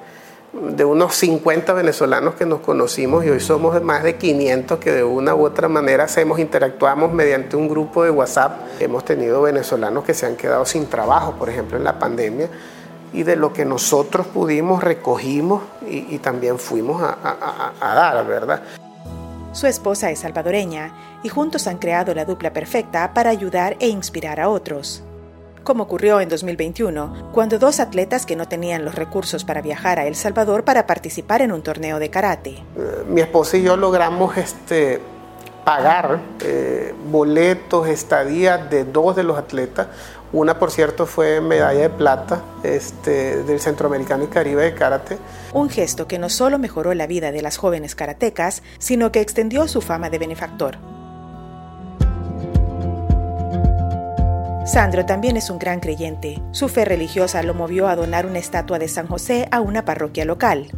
de 0.53 0.85
unos 0.85 1.15
50 1.17 1.73
venezolanos 1.75 2.37
que 2.37 2.47
nos 2.47 2.61
conocimos 2.61 3.25
y 3.25 3.31
hoy 3.31 3.41
somos 3.41 3.83
más 3.83 4.03
de 4.03 4.17
500 4.17 4.79
que 4.79 4.93
de 4.93 5.05
una 5.05 5.35
u 5.35 5.45
otra 5.45 5.69
manera 5.69 6.05
hacemos, 6.05 6.39
interactuamos 6.39 7.13
mediante 7.13 7.57
un 7.57 7.69
grupo 7.69 8.05
de 8.05 8.11
WhatsApp. 8.11 8.61
Hemos 8.79 9.05
tenido 9.05 9.43
venezolanos 9.43 10.05
que 10.05 10.15
se 10.15 10.25
han 10.25 10.37
quedado 10.37 10.65
sin 10.65 10.87
trabajo, 10.87 11.35
por 11.35 11.51
ejemplo, 11.51 11.77
en 11.77 11.85
la 11.85 11.99
pandemia 11.99 12.49
y 13.13 13.25
de 13.25 13.37
lo 13.37 13.53
que 13.53 13.65
nosotros 13.65 14.27
pudimos 14.29 14.83
recogimos 14.83 15.63
y, 15.87 16.19
también 16.19 16.59
fuimos 16.59 17.03
a, 17.03 17.75
dar, 17.81 18.25
¿verdad? 18.27 18.63
Su 19.53 19.67
esposa 19.67 20.11
es 20.13 20.21
salvadoreña 20.21 20.95
y 21.25 21.29
juntos 21.29 21.67
han 21.67 21.79
creado 21.79 22.15
la 22.15 22.25
dupla 22.25 22.53
perfecta 22.53 23.13
para 23.13 23.31
ayudar 23.31 23.77
e 23.81 23.89
inspirar 23.89 24.39
a 24.39 24.49
otros. 24.49 25.03
Como 25.65 25.83
ocurrió 25.83 26.21
en 26.21 26.29
2021, 26.29 27.31
cuando 27.33 27.59
dos 27.59 27.81
atletas 27.81 28.27
que 28.27 28.37
no 28.37 28.47
tenían 28.47 28.85
los 28.85 28.95
recursos 28.95 29.45
para 29.45 29.61
viajar 29.61 29.99
a 29.99 30.07
El 30.07 30.15
Salvador 30.15 30.65
para 30.65 30.87
participar 30.87 31.43
en 31.43 31.53
un 31.53 31.63
torneo 31.63 31.99
de 31.99 32.11
karate. 32.11 32.63
Mi 33.09 33.21
esposa 33.21 33.57
y 33.57 33.65
yo 33.65 33.77
logramos 33.77 34.37
este, 34.37 35.01
pagar 35.65 36.21
eh, 36.41 36.95
boletos, 37.11 37.89
estadías 37.89 38.71
de 38.71 38.85
dos 38.85 39.17
de 39.17 39.25
los 39.25 39.37
atletas. 39.37 39.89
Una, 40.33 40.59
por 40.59 40.71
cierto, 40.71 41.07
fue 41.07 41.41
medalla 41.41 41.81
de 41.81 41.91
plata 41.91 42.43
este, 42.63 43.43
del 43.43 43.59
Centroamericano 43.59 44.25
y 44.25 44.27
Caribe 44.29 44.63
de 44.63 44.75
Karate. 44.75 45.19
Un 45.53 45.69
gesto 45.69 46.07
que 46.07 46.19
no 46.19 46.29
solo 46.29 46.59
mejoró 46.59 46.95
la 46.95 47.09
vida 47.09 47.33
de 47.33 47.43
las 47.43 47.57
jóvenes 47.57 47.97
karatecas, 47.97 48.63
sino 48.79 49.11
que 49.11 49.21
extendió 49.21 49.67
su 49.67 49.81
fama 49.81 50.09
de 50.09 50.19
benefactor. 50.19 50.79
Sandro 54.67 55.05
también 55.05 55.37
es 55.37 55.51
un 55.51 55.59
gran 55.59 55.81
creyente. 55.81 56.41
Su 56.53 56.69
fe 56.69 56.85
religiosa 56.85 57.43
lo 57.43 57.55
movió 57.55 57.89
a 57.89 57.97
donar 57.97 58.25
una 58.25 58.39
estatua 58.39 58.79
de 58.79 58.87
San 58.87 59.09
José 59.09 59.49
a 59.51 59.61
una 59.61 59.85
parroquia 59.85 60.25
local. 60.25 60.69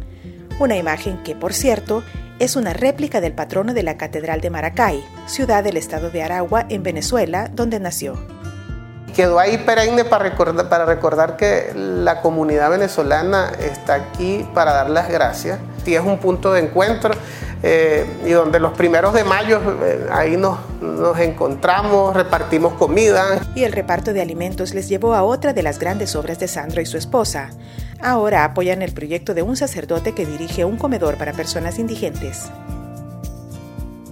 Una 0.59 0.77
imagen 0.77 1.21
que, 1.21 1.35
por 1.35 1.53
cierto, 1.53 2.03
es 2.39 2.55
una 2.55 2.73
réplica 2.73 3.21
del 3.21 3.33
patrono 3.33 3.75
de 3.75 3.83
la 3.83 3.97
Catedral 3.97 4.41
de 4.41 4.49
Maracay, 4.49 5.03
ciudad 5.27 5.63
del 5.63 5.77
estado 5.77 6.09
de 6.09 6.23
Aragua, 6.23 6.65
en 6.69 6.81
Venezuela, 6.81 7.51
donde 7.53 7.79
nació. 7.79 8.17
Quedó 9.13 9.37
ahí 9.37 9.59
perenne 9.59 10.05
para 10.05 10.23
recordar, 10.23 10.69
para 10.69 10.85
recordar 10.85 11.37
que 11.37 11.71
la 11.75 12.21
comunidad 12.21 12.71
venezolana 12.71 13.51
está 13.59 13.93
aquí 13.93 14.47
para 14.55 14.73
dar 14.73 14.89
las 14.89 15.07
gracias. 15.07 15.59
Y 15.85 15.93
es 15.93 16.01
un 16.01 16.17
punto 16.17 16.51
de 16.51 16.61
encuentro 16.61 17.13
eh, 17.61 18.07
y 18.25 18.31
donde 18.31 18.59
los 18.59 18.73
primeros 18.73 19.13
de 19.13 19.23
mayo 19.23 19.61
eh, 19.83 20.07
ahí 20.11 20.35
nos, 20.35 20.57
nos 20.81 21.19
encontramos, 21.19 22.15
repartimos 22.15 22.73
comida. 22.73 23.39
Y 23.53 23.65
el 23.65 23.71
reparto 23.71 24.13
de 24.13 24.21
alimentos 24.21 24.73
les 24.73 24.89
llevó 24.89 25.13
a 25.13 25.21
otra 25.21 25.53
de 25.53 25.61
las 25.61 25.77
grandes 25.77 26.15
obras 26.15 26.39
de 26.39 26.47
Sandro 26.47 26.81
y 26.81 26.87
su 26.87 26.97
esposa. 26.97 27.51
Ahora 28.01 28.43
apoyan 28.45 28.81
el 28.81 28.93
proyecto 28.93 29.35
de 29.35 29.43
un 29.43 29.55
sacerdote 29.55 30.13
que 30.13 30.25
dirige 30.25 30.65
un 30.65 30.77
comedor 30.77 31.17
para 31.17 31.33
personas 31.33 31.77
indigentes. 31.77 32.49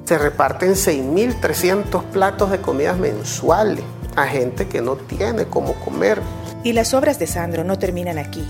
Se 0.06 0.18
reparten 0.20 0.74
6.300 0.74 2.04
platos 2.04 2.52
de 2.52 2.62
comidas 2.62 2.98
mensuales 2.98 3.84
a 4.16 4.28
gente 4.28 4.68
que 4.68 4.82
no 4.82 4.96
tiene 4.96 5.46
cómo 5.46 5.74
comer. 5.76 6.22
Y 6.64 6.74
las 6.74 6.94
obras 6.94 7.20
de 7.20 7.28
Sandro 7.28 7.64
no 7.64 7.78
terminan 7.78 8.18
aquí. 8.18 8.46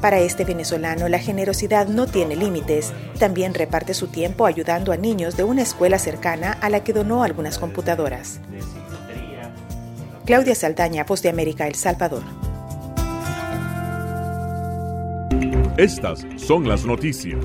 Para 0.00 0.18
este 0.18 0.44
venezolano, 0.44 1.08
la 1.08 1.18
generosidad 1.18 1.88
no 1.88 2.06
tiene 2.06 2.36
límites. 2.36 2.92
También 3.18 3.54
reparte 3.54 3.94
su 3.94 4.08
tiempo 4.08 4.46
ayudando 4.46 4.92
a 4.92 4.96
niños 4.96 5.36
de 5.36 5.44
una 5.44 5.62
escuela 5.62 5.98
cercana 5.98 6.52
a 6.52 6.68
la 6.68 6.84
que 6.84 6.92
donó 6.92 7.22
algunas 7.22 7.58
computadoras. 7.58 8.40
Claudia 10.26 10.54
Saldaña, 10.54 11.04
Voz 11.04 11.22
de 11.22 11.30
América, 11.30 11.66
El 11.66 11.76
Salvador. 11.76 12.22
Estas 15.78 16.26
son 16.36 16.68
las 16.68 16.84
noticias. 16.84 17.44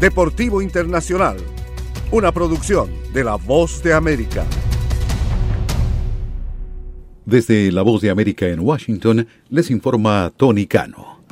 Deportivo 0.00 0.60
Internacional, 0.60 1.38
una 2.12 2.30
producción 2.30 2.90
de 3.14 3.24
La 3.24 3.36
Voz 3.36 3.82
de 3.82 3.94
América. 3.94 4.44
Desde 7.24 7.72
La 7.72 7.80
Voz 7.80 8.02
de 8.02 8.10
América 8.10 8.46
en 8.46 8.60
Washington, 8.60 9.26
les 9.48 9.70
informa 9.70 10.30
Tony 10.36 10.66
Cano. 10.66 11.22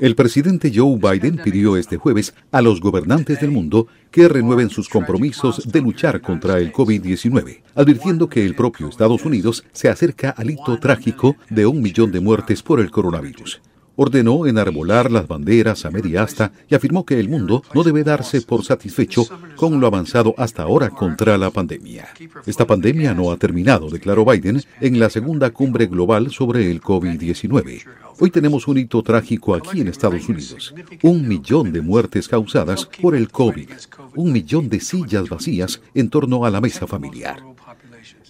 El 0.00 0.14
presidente 0.16 0.72
Joe 0.74 0.96
Biden 0.96 1.36
pidió 1.44 1.76
este 1.76 1.98
jueves 1.98 2.34
a 2.50 2.62
los 2.62 2.80
gobernantes 2.80 3.42
del 3.42 3.50
mundo 3.50 3.86
que 4.10 4.26
renueven 4.26 4.70
sus 4.70 4.88
compromisos 4.88 5.70
de 5.70 5.82
luchar 5.82 6.22
contra 6.22 6.56
el 6.58 6.72
COVID-19, 6.72 7.60
advirtiendo 7.74 8.26
que 8.30 8.46
el 8.46 8.54
propio 8.54 8.88
Estados 8.88 9.22
Unidos 9.26 9.64
se 9.72 9.90
acerca 9.90 10.30
al 10.30 10.48
hito 10.48 10.80
trágico 10.80 11.36
de 11.50 11.66
un 11.66 11.82
millón 11.82 12.10
de 12.10 12.20
muertes 12.20 12.62
por 12.62 12.80
el 12.80 12.90
coronavirus 12.90 13.60
ordenó 14.02 14.46
enarbolar 14.46 15.10
las 15.12 15.28
banderas 15.28 15.84
a 15.84 15.90
media 15.90 16.22
asta 16.22 16.52
y 16.70 16.74
afirmó 16.74 17.04
que 17.04 17.20
el 17.20 17.28
mundo 17.28 17.62
no 17.74 17.82
debe 17.82 18.02
darse 18.02 18.40
por 18.40 18.64
satisfecho 18.64 19.26
con 19.56 19.78
lo 19.78 19.86
avanzado 19.86 20.34
hasta 20.38 20.62
ahora 20.62 20.88
contra 20.88 21.36
la 21.36 21.50
pandemia. 21.50 22.08
Esta 22.46 22.66
pandemia 22.66 23.12
no 23.12 23.30
ha 23.30 23.36
terminado, 23.36 23.90
declaró 23.90 24.24
Biden 24.24 24.62
en 24.80 24.98
la 24.98 25.10
segunda 25.10 25.50
cumbre 25.50 25.84
global 25.84 26.30
sobre 26.30 26.70
el 26.70 26.80
COVID-19. 26.80 27.84
Hoy 28.18 28.30
tenemos 28.30 28.66
un 28.68 28.78
hito 28.78 29.02
trágico 29.02 29.54
aquí 29.54 29.82
en 29.82 29.88
Estados 29.88 30.26
Unidos. 30.30 30.74
Un 31.02 31.28
millón 31.28 31.70
de 31.70 31.82
muertes 31.82 32.26
causadas 32.26 32.88
por 33.02 33.14
el 33.14 33.28
COVID. 33.28 33.68
Un 34.14 34.32
millón 34.32 34.70
de 34.70 34.80
sillas 34.80 35.28
vacías 35.28 35.82
en 35.92 36.08
torno 36.08 36.46
a 36.46 36.50
la 36.50 36.62
mesa 36.62 36.86
familiar. 36.86 37.42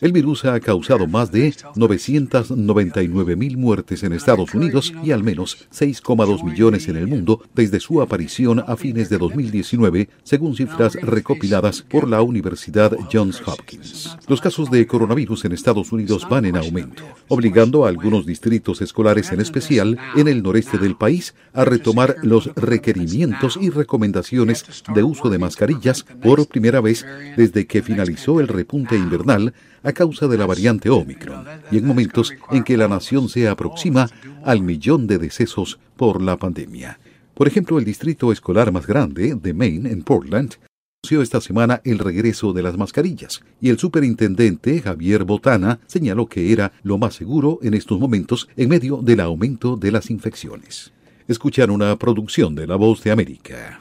El 0.01 0.13
virus 0.13 0.47
ha 0.47 0.59
causado 0.61 1.07
más 1.07 1.31
de 1.31 1.55
999 1.77 3.37
mil 3.37 3.59
muertes 3.59 4.03
en 4.03 4.15
Estados 4.15 4.55
Unidos 4.55 4.95
y 5.05 5.13
al 5.13 5.23
menos 5.23 5.69
6,2 5.75 6.43
millones 6.43 6.89
en 6.89 6.97
el 6.97 7.07
mundo 7.07 7.43
desde 7.55 7.81
su 7.81 8.01
aparición 8.01 8.65
a 8.67 8.77
fines 8.77 9.11
de 9.11 9.19
2019, 9.19 10.09
según 10.23 10.57
cifras 10.57 10.95
recopiladas 10.95 11.83
por 11.83 12.09
la 12.09 12.23
Universidad 12.23 12.97
Johns 13.13 13.43
Hopkins. 13.45 14.17
Los 14.27 14.41
casos 14.41 14.71
de 14.71 14.87
coronavirus 14.87 15.45
en 15.45 15.53
Estados 15.53 15.93
Unidos 15.93 16.27
van 16.31 16.47
en 16.47 16.57
aumento, 16.57 17.03
obligando 17.29 17.85
a 17.85 17.91
algunos 17.91 18.25
distritos 18.25 18.81
escolares 18.81 19.33
en 19.33 19.41
especial 19.41 19.99
en 20.17 20.29
el 20.29 20.43
noreste 20.43 20.79
del 20.79 20.97
país 20.97 21.35
a 21.53 21.67
retomar 21.67 22.17
los 22.23 22.47
requerimientos 22.55 23.59
y 23.61 23.69
recomendaciones 23.69 24.65
de 24.95 25.03
uso 25.03 25.29
de 25.29 25.39
mascarillas 25.39 26.05
por 26.23 26.47
primera 26.47 26.81
vez 26.81 27.05
desde 27.37 27.67
que 27.67 27.83
finalizó 27.83 28.41
el 28.41 28.49
repunte 28.49 28.97
invernal 28.97 29.53
a 29.83 29.93
causa 29.93 30.29
de 30.29 30.39
la 30.39 30.47
variante 30.47 30.91
Omicron 30.91 31.45
y 31.71 31.79
en 31.79 31.87
momentos 31.87 32.33
en 32.51 32.65
que 32.65 32.77
la 32.77 32.89
nación 32.89 33.29
se 33.29 33.49
aproxima 33.49 34.09
al 34.45 34.63
millón 34.63 35.07
de 35.07 35.19
decesos 35.19 35.79
por 35.97 36.21
la 36.23 36.37
pandemia. 36.37 36.99
Por 37.35 37.49
ejemplo, 37.49 37.79
el 37.79 37.85
distrito 37.85 38.33
escolar 38.33 38.71
más 38.73 38.87
grande 38.87 39.35
de 39.35 39.55
Maine, 39.55 39.91
en 39.91 40.03
Portland, 40.03 40.57
anunció 41.03 41.23
esta 41.23 41.41
semana 41.41 41.81
el 41.85 41.99
regreso 41.99 42.53
de 42.53 42.63
las 42.63 42.77
mascarillas 42.77 43.41
y 43.61 43.71
el 43.71 43.79
superintendente 43.79 44.83
Javier 44.83 45.25
Botana 45.25 45.81
señaló 45.87 46.27
que 46.27 46.53
era 46.53 46.73
lo 46.83 46.99
más 46.99 47.15
seguro 47.15 47.59
en 47.63 47.73
estos 47.73 47.99
momentos 47.99 48.49
en 48.57 48.69
medio 48.69 48.99
del 48.99 49.21
aumento 49.21 49.77
de 49.77 49.93
las 49.93 50.11
infecciones. 50.11 50.93
Escuchan 51.27 51.71
una 51.71 51.97
producción 51.97 52.55
de 52.55 52.67
La 52.67 52.77
Voz 52.77 53.03
de 53.03 53.13
América. 53.13 53.81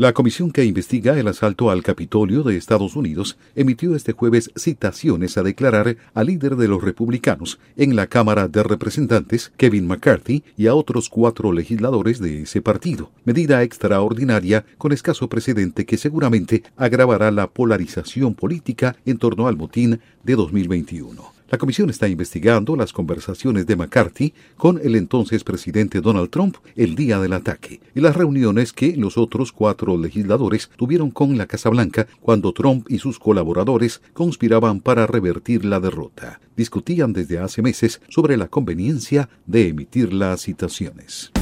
La 0.00 0.14
comisión 0.14 0.50
que 0.50 0.64
investiga 0.64 1.18
el 1.18 1.28
asalto 1.28 1.68
al 1.68 1.82
Capitolio 1.82 2.42
de 2.42 2.56
Estados 2.56 2.96
Unidos 2.96 3.36
emitió 3.54 3.94
este 3.94 4.12
jueves 4.12 4.50
citaciones 4.56 5.36
a 5.36 5.42
declarar 5.42 5.98
al 6.14 6.28
líder 6.28 6.56
de 6.56 6.68
los 6.68 6.82
republicanos 6.82 7.60
en 7.76 7.94
la 7.94 8.06
Cámara 8.06 8.48
de 8.48 8.62
Representantes, 8.62 9.52
Kevin 9.58 9.86
McCarthy, 9.86 10.42
y 10.56 10.68
a 10.68 10.74
otros 10.74 11.10
cuatro 11.10 11.52
legisladores 11.52 12.18
de 12.18 12.44
ese 12.44 12.62
partido, 12.62 13.10
medida 13.26 13.62
extraordinaria 13.62 14.64
con 14.78 14.92
escaso 14.92 15.28
precedente 15.28 15.84
que 15.84 15.98
seguramente 15.98 16.62
agravará 16.78 17.30
la 17.30 17.48
polarización 17.48 18.34
política 18.34 18.96
en 19.04 19.18
torno 19.18 19.48
al 19.48 19.58
motín 19.58 20.00
de 20.24 20.34
2021. 20.34 21.39
La 21.50 21.58
comisión 21.58 21.90
está 21.90 22.06
investigando 22.06 22.76
las 22.76 22.92
conversaciones 22.92 23.66
de 23.66 23.74
McCarthy 23.74 24.32
con 24.56 24.80
el 24.84 24.94
entonces 24.94 25.42
presidente 25.42 26.00
Donald 26.00 26.30
Trump 26.30 26.58
el 26.76 26.94
día 26.94 27.18
del 27.18 27.32
ataque 27.32 27.80
y 27.92 28.00
las 28.00 28.14
reuniones 28.14 28.72
que 28.72 28.96
los 28.96 29.18
otros 29.18 29.50
cuatro 29.50 29.98
legisladores 29.98 30.70
tuvieron 30.76 31.10
con 31.10 31.36
la 31.36 31.46
Casa 31.46 31.68
Blanca 31.68 32.06
cuando 32.20 32.52
Trump 32.52 32.86
y 32.88 32.98
sus 32.98 33.18
colaboradores 33.18 34.00
conspiraban 34.12 34.80
para 34.80 35.08
revertir 35.08 35.64
la 35.64 35.80
derrota. 35.80 36.40
Discutían 36.56 37.12
desde 37.12 37.40
hace 37.40 37.62
meses 37.62 38.00
sobre 38.08 38.36
la 38.36 38.46
conveniencia 38.46 39.28
de 39.44 39.66
emitir 39.66 40.12
las 40.12 40.42
citaciones. 40.42 41.32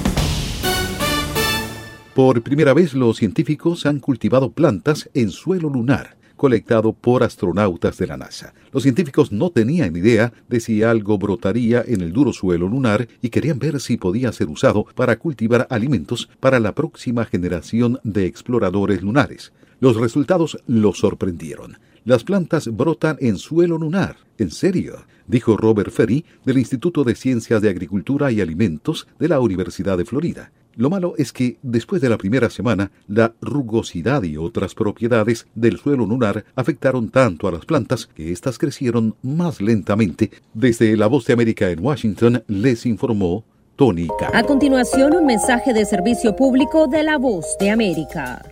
Por 2.14 2.42
primera 2.42 2.72
vez 2.72 2.94
los 2.94 3.18
científicos 3.18 3.84
han 3.84 4.00
cultivado 4.00 4.52
plantas 4.52 5.10
en 5.12 5.30
suelo 5.30 5.68
lunar 5.68 6.17
colectado 6.38 6.94
por 6.94 7.22
astronautas 7.22 7.98
de 7.98 8.06
la 8.06 8.16
NASA. 8.16 8.54
Los 8.72 8.84
científicos 8.84 9.30
no 9.30 9.50
tenían 9.50 9.94
idea 9.94 10.32
de 10.48 10.60
si 10.60 10.82
algo 10.82 11.18
brotaría 11.18 11.84
en 11.86 12.00
el 12.00 12.14
duro 12.14 12.32
suelo 12.32 12.66
lunar 12.66 13.06
y 13.20 13.28
querían 13.28 13.58
ver 13.58 13.78
si 13.80 13.98
podía 13.98 14.32
ser 14.32 14.48
usado 14.48 14.86
para 14.94 15.18
cultivar 15.18 15.66
alimentos 15.68 16.30
para 16.40 16.60
la 16.60 16.74
próxima 16.74 17.26
generación 17.26 18.00
de 18.04 18.24
exploradores 18.24 19.02
lunares. 19.02 19.52
Los 19.80 19.96
resultados 19.96 20.58
los 20.66 20.98
sorprendieron. 20.98 21.76
Las 22.04 22.24
plantas 22.24 22.74
brotan 22.74 23.18
en 23.20 23.36
suelo 23.36 23.76
lunar. 23.76 24.16
¿En 24.38 24.50
serio? 24.50 25.04
dijo 25.26 25.58
Robert 25.58 25.92
Ferry 25.92 26.24
del 26.44 26.58
Instituto 26.58 27.04
de 27.04 27.14
Ciencias 27.14 27.60
de 27.60 27.68
Agricultura 27.68 28.32
y 28.32 28.40
Alimentos 28.40 29.06
de 29.18 29.28
la 29.28 29.40
Universidad 29.40 29.98
de 29.98 30.06
Florida. 30.06 30.50
Lo 30.78 30.90
malo 30.90 31.14
es 31.18 31.32
que, 31.32 31.58
después 31.62 32.00
de 32.00 32.08
la 32.08 32.18
primera 32.18 32.48
semana, 32.50 32.92
la 33.08 33.34
rugosidad 33.40 34.22
y 34.22 34.36
otras 34.36 34.76
propiedades 34.76 35.48
del 35.56 35.76
suelo 35.76 36.06
lunar 36.06 36.44
afectaron 36.54 37.08
tanto 37.08 37.48
a 37.48 37.50
las 37.50 37.64
plantas 37.64 38.06
que 38.06 38.30
éstas 38.30 38.58
crecieron 38.58 39.16
más 39.20 39.60
lentamente. 39.60 40.30
Desde 40.54 40.96
La 40.96 41.08
Voz 41.08 41.26
de 41.26 41.32
América 41.32 41.68
en 41.68 41.84
Washington 41.84 42.44
les 42.46 42.86
informó 42.86 43.42
Tony. 43.74 44.06
A 44.32 44.44
continuación, 44.44 45.16
un 45.16 45.26
mensaje 45.26 45.72
de 45.72 45.84
servicio 45.84 46.36
público 46.36 46.86
de 46.86 47.02
La 47.02 47.18
Voz 47.18 47.56
de 47.58 47.70
América. 47.70 48.44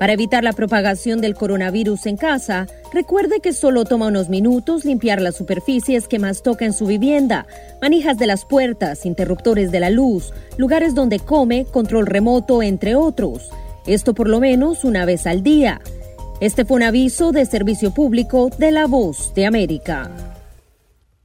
Para 0.00 0.14
evitar 0.14 0.42
la 0.42 0.54
propagación 0.54 1.20
del 1.20 1.34
coronavirus 1.34 2.06
en 2.06 2.16
casa, 2.16 2.66
recuerde 2.90 3.40
que 3.40 3.52
solo 3.52 3.84
toma 3.84 4.06
unos 4.06 4.30
minutos 4.30 4.86
limpiar 4.86 5.20
las 5.20 5.36
superficies 5.36 6.08
que 6.08 6.18
más 6.18 6.42
toca 6.42 6.64
en 6.64 6.72
su 6.72 6.86
vivienda, 6.86 7.46
manijas 7.82 8.16
de 8.16 8.26
las 8.26 8.46
puertas, 8.46 9.04
interruptores 9.04 9.70
de 9.70 9.78
la 9.78 9.90
luz, 9.90 10.32
lugares 10.56 10.94
donde 10.94 11.18
come, 11.18 11.66
control 11.66 12.06
remoto, 12.06 12.62
entre 12.62 12.94
otros. 12.94 13.50
Esto 13.86 14.14
por 14.14 14.26
lo 14.26 14.40
menos 14.40 14.84
una 14.84 15.04
vez 15.04 15.26
al 15.26 15.42
día. 15.42 15.82
Este 16.40 16.64
fue 16.64 16.78
un 16.78 16.84
aviso 16.84 17.30
de 17.30 17.44
servicio 17.44 17.92
público 17.92 18.48
de 18.56 18.70
La 18.70 18.86
Voz 18.86 19.34
de 19.34 19.44
América. 19.44 20.10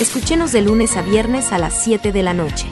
Escúchenos 0.00 0.50
de 0.52 0.62
lunes 0.62 0.96
a 0.96 1.02
viernes 1.02 1.52
a 1.52 1.58
las 1.58 1.74
7 1.84 2.10
de 2.10 2.22
la 2.22 2.32
noche. 2.32 2.66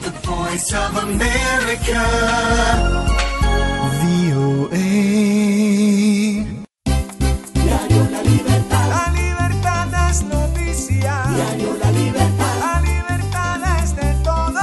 Diario 7.53 8.07
La 8.09 8.23
Libertad. 8.23 8.89
La 8.89 9.11
libertad 9.13 10.09
es 10.09 10.23
noticia. 10.23 11.21
Diario 11.35 11.77
La 11.79 11.91
Libertad. 11.91 12.59
La 12.59 12.81
libertad 12.81 13.61
es 13.83 13.95
de 13.95 14.15
todos. 14.23 14.55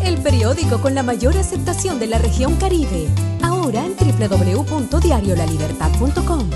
El 0.00 0.18
periódico 0.18 0.80
con 0.80 0.94
la 0.94 1.02
mayor 1.02 1.36
aceptación 1.36 1.98
de 1.98 2.06
la 2.06 2.18
región 2.18 2.54
Caribe. 2.54 3.08
Ahora 3.42 3.84
en 3.84 3.96
www.diariolalibertad.com. 3.96 6.50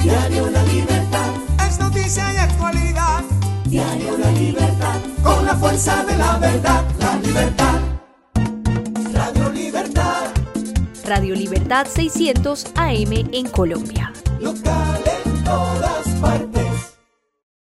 Diario 0.00 0.50
La 0.50 0.62
Libertad. 0.62 1.30
Es 1.68 1.80
noticia 1.80 2.32
y 2.32 2.36
actualidad. 2.36 3.24
Diario 3.64 4.16
La 4.18 4.30
Libertad. 4.30 4.73
Con 5.24 5.44
la 5.44 5.56
fuerza 5.56 6.04
de 6.04 6.16
la 6.16 6.38
verdad. 6.38 6.84
La 7.00 7.16
libertad. 7.16 7.80
Radio 9.12 9.50
Libertad. 9.50 10.24
Radio 11.06 11.34
Libertad 11.34 11.86
600 11.88 12.66
AM 12.76 13.12
en 13.32 13.48
Colombia. 13.48 14.12
Local 14.40 15.02
en 15.24 15.44
todas 15.44 16.06
partes. 16.20 16.63